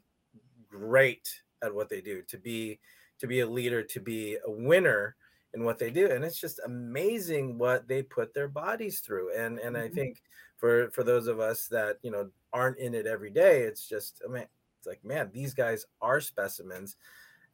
great 0.71 1.29
at 1.63 1.75
what 1.75 1.89
they 1.89 2.01
do, 2.01 2.23
to 2.23 2.39
be 2.39 2.79
to 3.19 3.27
be 3.27 3.41
a 3.41 3.47
leader, 3.47 3.83
to 3.83 4.01
be 4.01 4.37
a 4.47 4.51
winner 4.51 5.15
in 5.55 5.65
what 5.65 5.79
they 5.79 5.91
do. 5.91 6.11
And 6.11 6.25
it's 6.25 6.41
just 6.41 6.61
amazing 6.65 7.59
what 7.59 7.87
they 7.87 8.03
put 8.03 8.33
their 8.33 8.49
bodies 8.49 9.01
through. 9.01 9.35
And 9.37 9.59
and 9.59 9.77
mm-hmm. 9.77 9.85
I 9.85 9.89
think 9.89 10.23
for 10.57 10.91
for 10.91 11.05
those 11.05 11.27
of 11.27 11.41
us 11.41 11.67
that, 11.69 11.99
you 12.03 12.11
know, 12.11 12.31
aren't 12.53 12.79
in 12.79 12.95
it 12.95 13.07
every 13.07 13.31
day, 13.31 13.63
it's 13.63 13.87
just 13.87 14.23
I 14.27 14.33
mean, 14.33 14.47
it's 14.79 14.87
like, 14.87 15.05
man, 15.05 15.31
these 15.33 15.55
guys 15.55 15.87
are 16.01 16.21
specimens 16.21 16.97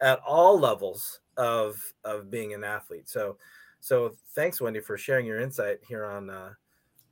at 0.00 0.20
all 0.26 0.58
levels 0.58 1.20
of 1.36 1.80
of 2.04 2.30
being 2.30 2.54
an 2.54 2.64
athlete. 2.64 3.08
So 3.08 3.38
so 3.80 4.14
thanks 4.34 4.60
Wendy 4.60 4.80
for 4.80 4.98
sharing 4.98 5.26
your 5.26 5.40
insight 5.40 5.78
here 5.86 6.04
on 6.04 6.30
uh 6.30 6.50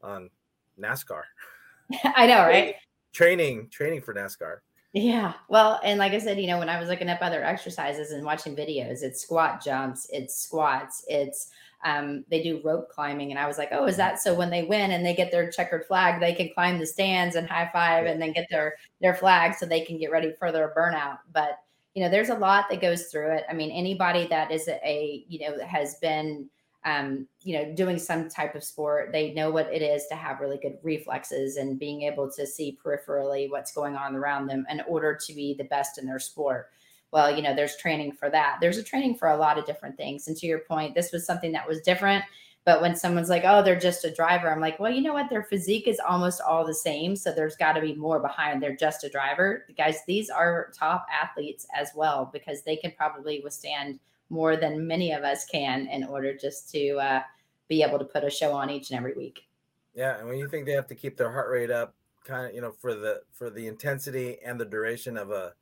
on 0.02 0.30
NASCAR. 0.78 1.22
I 2.04 2.26
know, 2.26 2.38
right? 2.38 2.74
Training, 3.12 3.68
training 3.70 4.02
for 4.02 4.12
NASCAR. 4.14 4.58
Yeah. 4.94 5.34
Well, 5.48 5.80
and 5.84 5.98
like 5.98 6.12
I 6.12 6.18
said, 6.18 6.40
you 6.40 6.46
know, 6.46 6.58
when 6.60 6.68
I 6.70 6.78
was 6.80 6.88
looking 6.88 7.08
up 7.10 7.18
other 7.20 7.44
exercises 7.44 8.12
and 8.12 8.24
watching 8.24 8.54
videos, 8.54 9.02
it's 9.02 9.22
squat 9.22 9.62
jumps, 9.64 10.06
it's 10.10 10.36
squats, 10.40 11.04
it's 11.08 11.50
um, 11.84 12.24
they 12.30 12.42
do 12.42 12.62
rope 12.64 12.88
climbing. 12.90 13.30
And 13.30 13.38
I 13.38 13.46
was 13.48 13.58
like, 13.58 13.70
oh, 13.72 13.86
is 13.86 13.96
that 13.96 14.20
so 14.20 14.34
when 14.34 14.50
they 14.50 14.62
win 14.64 14.92
and 14.92 15.04
they 15.04 15.14
get 15.14 15.32
their 15.32 15.50
checkered 15.50 15.84
flag, 15.86 16.20
they 16.20 16.32
can 16.32 16.50
climb 16.54 16.78
the 16.78 16.86
stands 16.86 17.34
and 17.36 17.48
high 17.48 17.68
five 17.72 18.06
and 18.06 18.22
then 18.22 18.32
get 18.32 18.46
their 18.50 18.74
their 19.00 19.14
flag 19.14 19.54
so 19.54 19.66
they 19.66 19.80
can 19.84 19.98
get 19.98 20.12
ready 20.12 20.32
for 20.38 20.52
their 20.52 20.72
burnout. 20.76 21.18
But 21.32 21.58
you 21.94 22.02
know, 22.04 22.08
there's 22.10 22.30
a 22.30 22.34
lot 22.36 22.66
that 22.70 22.80
goes 22.80 23.06
through 23.06 23.32
it. 23.36 23.44
I 23.50 23.54
mean, 23.54 23.72
anybody 23.72 24.26
that 24.28 24.50
is 24.52 24.68
a, 24.68 25.24
you 25.28 25.40
know, 25.40 25.64
has 25.66 25.96
been, 26.00 26.48
um, 26.84 27.26
you 27.42 27.56
know, 27.56 27.74
doing 27.74 27.98
some 27.98 28.28
type 28.28 28.54
of 28.54 28.62
sport, 28.62 29.10
they 29.12 29.32
know 29.32 29.50
what 29.50 29.72
it 29.72 29.82
is 29.82 30.06
to 30.08 30.14
have 30.14 30.40
really 30.40 30.58
good 30.58 30.78
reflexes 30.82 31.56
and 31.56 31.78
being 31.78 32.02
able 32.02 32.30
to 32.32 32.46
see 32.46 32.78
peripherally 32.84 33.50
what's 33.50 33.72
going 33.72 33.96
on 33.96 34.14
around 34.14 34.46
them 34.46 34.66
in 34.70 34.82
order 34.86 35.18
to 35.26 35.34
be 35.34 35.54
the 35.54 35.64
best 35.64 35.98
in 35.98 36.06
their 36.06 36.18
sport. 36.18 36.70
Well, 37.10 37.34
you 37.34 37.42
know, 37.42 37.54
there's 37.54 37.76
training 37.76 38.12
for 38.12 38.28
that. 38.30 38.58
There's 38.60 38.76
a 38.76 38.82
training 38.82 39.16
for 39.16 39.28
a 39.28 39.36
lot 39.36 39.58
of 39.58 39.66
different 39.66 39.96
things. 39.96 40.28
And 40.28 40.36
to 40.36 40.46
your 40.46 40.60
point, 40.60 40.94
this 40.94 41.12
was 41.12 41.24
something 41.24 41.52
that 41.52 41.66
was 41.66 41.80
different 41.80 42.24
but 42.64 42.80
when 42.80 42.96
someone's 42.96 43.28
like, 43.28 43.42
oh, 43.44 43.62
they're 43.62 43.78
just 43.78 44.06
a 44.06 44.14
driver, 44.14 44.50
I'm 44.50 44.60
like, 44.60 44.80
well, 44.80 44.90
you 44.90 45.02
know 45.02 45.12
what? 45.12 45.28
Their 45.28 45.42
physique 45.42 45.86
is 45.86 46.00
almost 46.00 46.40
all 46.40 46.66
the 46.66 46.74
same. 46.74 47.14
So 47.14 47.30
there's 47.30 47.56
got 47.56 47.74
to 47.74 47.80
be 47.80 47.94
more 47.94 48.20
behind. 48.20 48.62
They're 48.62 48.76
just 48.76 49.04
a 49.04 49.10
driver. 49.10 49.66
Guys, 49.76 49.98
these 50.06 50.30
are 50.30 50.72
top 50.74 51.06
athletes 51.12 51.66
as 51.76 51.90
well 51.94 52.30
because 52.32 52.62
they 52.62 52.76
can 52.76 52.92
probably 52.96 53.40
withstand 53.44 54.00
more 54.34 54.56
than 54.56 54.86
many 54.86 55.12
of 55.12 55.22
us 55.22 55.46
can 55.46 55.86
in 55.86 56.02
order 56.04 56.36
just 56.36 56.68
to 56.72 56.96
uh, 56.96 57.22
be 57.68 57.82
able 57.82 58.00
to 58.00 58.04
put 58.04 58.24
a 58.24 58.30
show 58.30 58.52
on 58.52 58.68
each 58.68 58.90
and 58.90 58.98
every 58.98 59.14
week. 59.14 59.46
Yeah. 59.94 60.18
And 60.18 60.28
when 60.28 60.38
you 60.38 60.48
think 60.48 60.66
they 60.66 60.72
have 60.72 60.88
to 60.88 60.94
keep 60.96 61.16
their 61.16 61.30
heart 61.30 61.50
rate 61.50 61.70
up, 61.70 61.94
kind 62.24 62.48
of, 62.48 62.54
you 62.54 62.60
know, 62.60 62.72
for 62.72 62.94
the 62.94 63.22
for 63.32 63.48
the 63.48 63.68
intensity 63.68 64.38
and 64.44 64.60
the 64.60 64.64
duration 64.64 65.16
of 65.16 65.30
a 65.30 65.52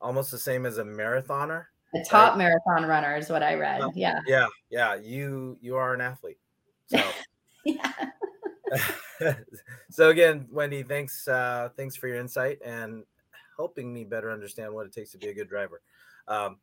almost 0.00 0.30
the 0.30 0.38
same 0.38 0.66
as 0.66 0.78
a 0.78 0.84
marathoner 0.84 1.64
a 1.94 2.04
top 2.04 2.30
right? 2.30 2.38
marathon 2.38 2.88
runner 2.88 3.16
is 3.16 3.28
what 3.28 3.42
I 3.42 3.54
read. 3.54 3.82
Yeah. 3.94 4.20
Yeah. 4.26 4.46
Yeah. 4.70 4.94
You 4.96 5.58
you 5.60 5.76
are 5.76 5.94
an 5.94 6.00
athlete. 6.00 6.38
So 6.86 7.02
yeah. 7.64 7.92
so 9.90 10.10
again, 10.10 10.46
Wendy, 10.50 10.82
thanks 10.82 11.26
uh 11.26 11.70
thanks 11.76 11.96
for 11.96 12.08
your 12.08 12.18
insight 12.18 12.58
and 12.64 13.04
helping 13.56 13.92
me 13.92 14.04
better 14.04 14.30
understand 14.30 14.72
what 14.72 14.86
it 14.86 14.92
takes 14.92 15.10
to 15.12 15.18
be 15.18 15.28
a 15.28 15.34
good 15.34 15.48
driver. 15.48 15.80
Um 16.28 16.58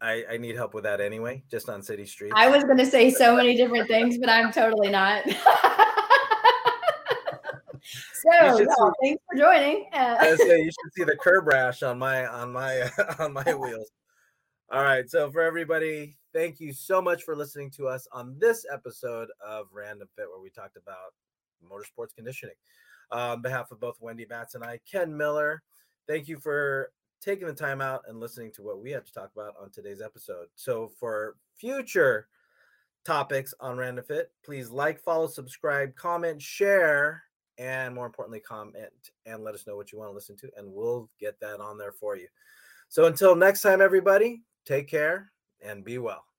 I, 0.00 0.24
I 0.32 0.36
need 0.38 0.56
help 0.56 0.72
with 0.74 0.84
that 0.84 1.00
anyway, 1.00 1.42
just 1.50 1.68
on 1.68 1.82
city 1.82 2.06
streets. 2.06 2.34
I 2.36 2.48
was 2.48 2.64
gonna 2.64 2.86
say 2.86 3.10
so 3.10 3.36
many 3.36 3.54
different 3.56 3.88
things, 3.94 4.18
but 4.18 4.28
I'm 4.28 4.52
totally 4.52 4.90
not. 4.90 5.24
so 8.22 8.58
no, 8.58 8.92
thanks 9.02 9.22
for 9.30 9.36
joining. 9.38 9.86
Uh, 9.92 10.16
I 10.20 10.36
say 10.36 10.58
you 10.58 10.70
should 10.70 10.92
see 10.94 11.04
the 11.04 11.16
curb 11.16 11.46
rash 11.46 11.82
on 11.82 11.98
my 11.98 12.26
on 12.26 12.52
my 12.52 12.90
on 13.18 13.32
my 13.32 13.54
wheels. 13.54 13.90
All 14.72 14.82
right. 14.84 15.10
So, 15.10 15.30
for 15.32 15.42
everybody, 15.42 16.16
thank 16.32 16.60
you 16.60 16.72
so 16.72 17.02
much 17.02 17.24
for 17.24 17.34
listening 17.34 17.70
to 17.72 17.88
us 17.88 18.06
on 18.12 18.36
this 18.38 18.64
episode 18.72 19.28
of 19.44 19.66
Random 19.72 20.08
Fit, 20.14 20.26
where 20.30 20.40
we 20.40 20.48
talked 20.48 20.76
about 20.76 21.12
motorsports 21.64 22.14
conditioning. 22.14 22.54
Uh, 23.12 23.32
on 23.32 23.42
behalf 23.42 23.72
of 23.72 23.80
both 23.80 23.96
Wendy 24.00 24.24
Batts 24.24 24.54
and 24.54 24.62
I, 24.62 24.78
Ken 24.88 25.16
Miller, 25.16 25.62
thank 26.06 26.28
you 26.28 26.38
for 26.38 26.92
taking 27.20 27.46
the 27.46 27.54
time 27.54 27.80
out 27.80 28.02
and 28.08 28.20
listening 28.20 28.50
to 28.52 28.62
what 28.62 28.82
we 28.82 28.90
had 28.90 29.06
to 29.06 29.12
talk 29.12 29.30
about 29.34 29.54
on 29.60 29.70
today's 29.70 30.00
episode. 30.00 30.46
So, 30.54 30.90
for 30.98 31.36
future 31.56 32.28
topics 33.04 33.54
on 33.60 33.78
Random 33.78 34.04
Fit, 34.04 34.30
please 34.44 34.70
like, 34.70 35.00
follow, 35.00 35.26
subscribe, 35.26 35.94
comment, 35.94 36.40
share, 36.40 37.22
and 37.58 37.94
more 37.94 38.06
importantly, 38.06 38.40
comment 38.40 38.90
and 39.26 39.44
let 39.44 39.54
us 39.54 39.66
know 39.66 39.76
what 39.76 39.92
you 39.92 39.98
want 39.98 40.10
to 40.10 40.14
listen 40.14 40.36
to, 40.38 40.50
and 40.56 40.72
we'll 40.72 41.08
get 41.18 41.38
that 41.40 41.60
on 41.60 41.78
there 41.78 41.92
for 41.92 42.16
you. 42.16 42.28
So, 42.88 43.06
until 43.06 43.36
next 43.36 43.62
time, 43.62 43.80
everybody, 43.80 44.42
Take 44.64 44.88
care 44.88 45.32
and 45.62 45.84
be 45.84 45.98
well. 45.98 46.29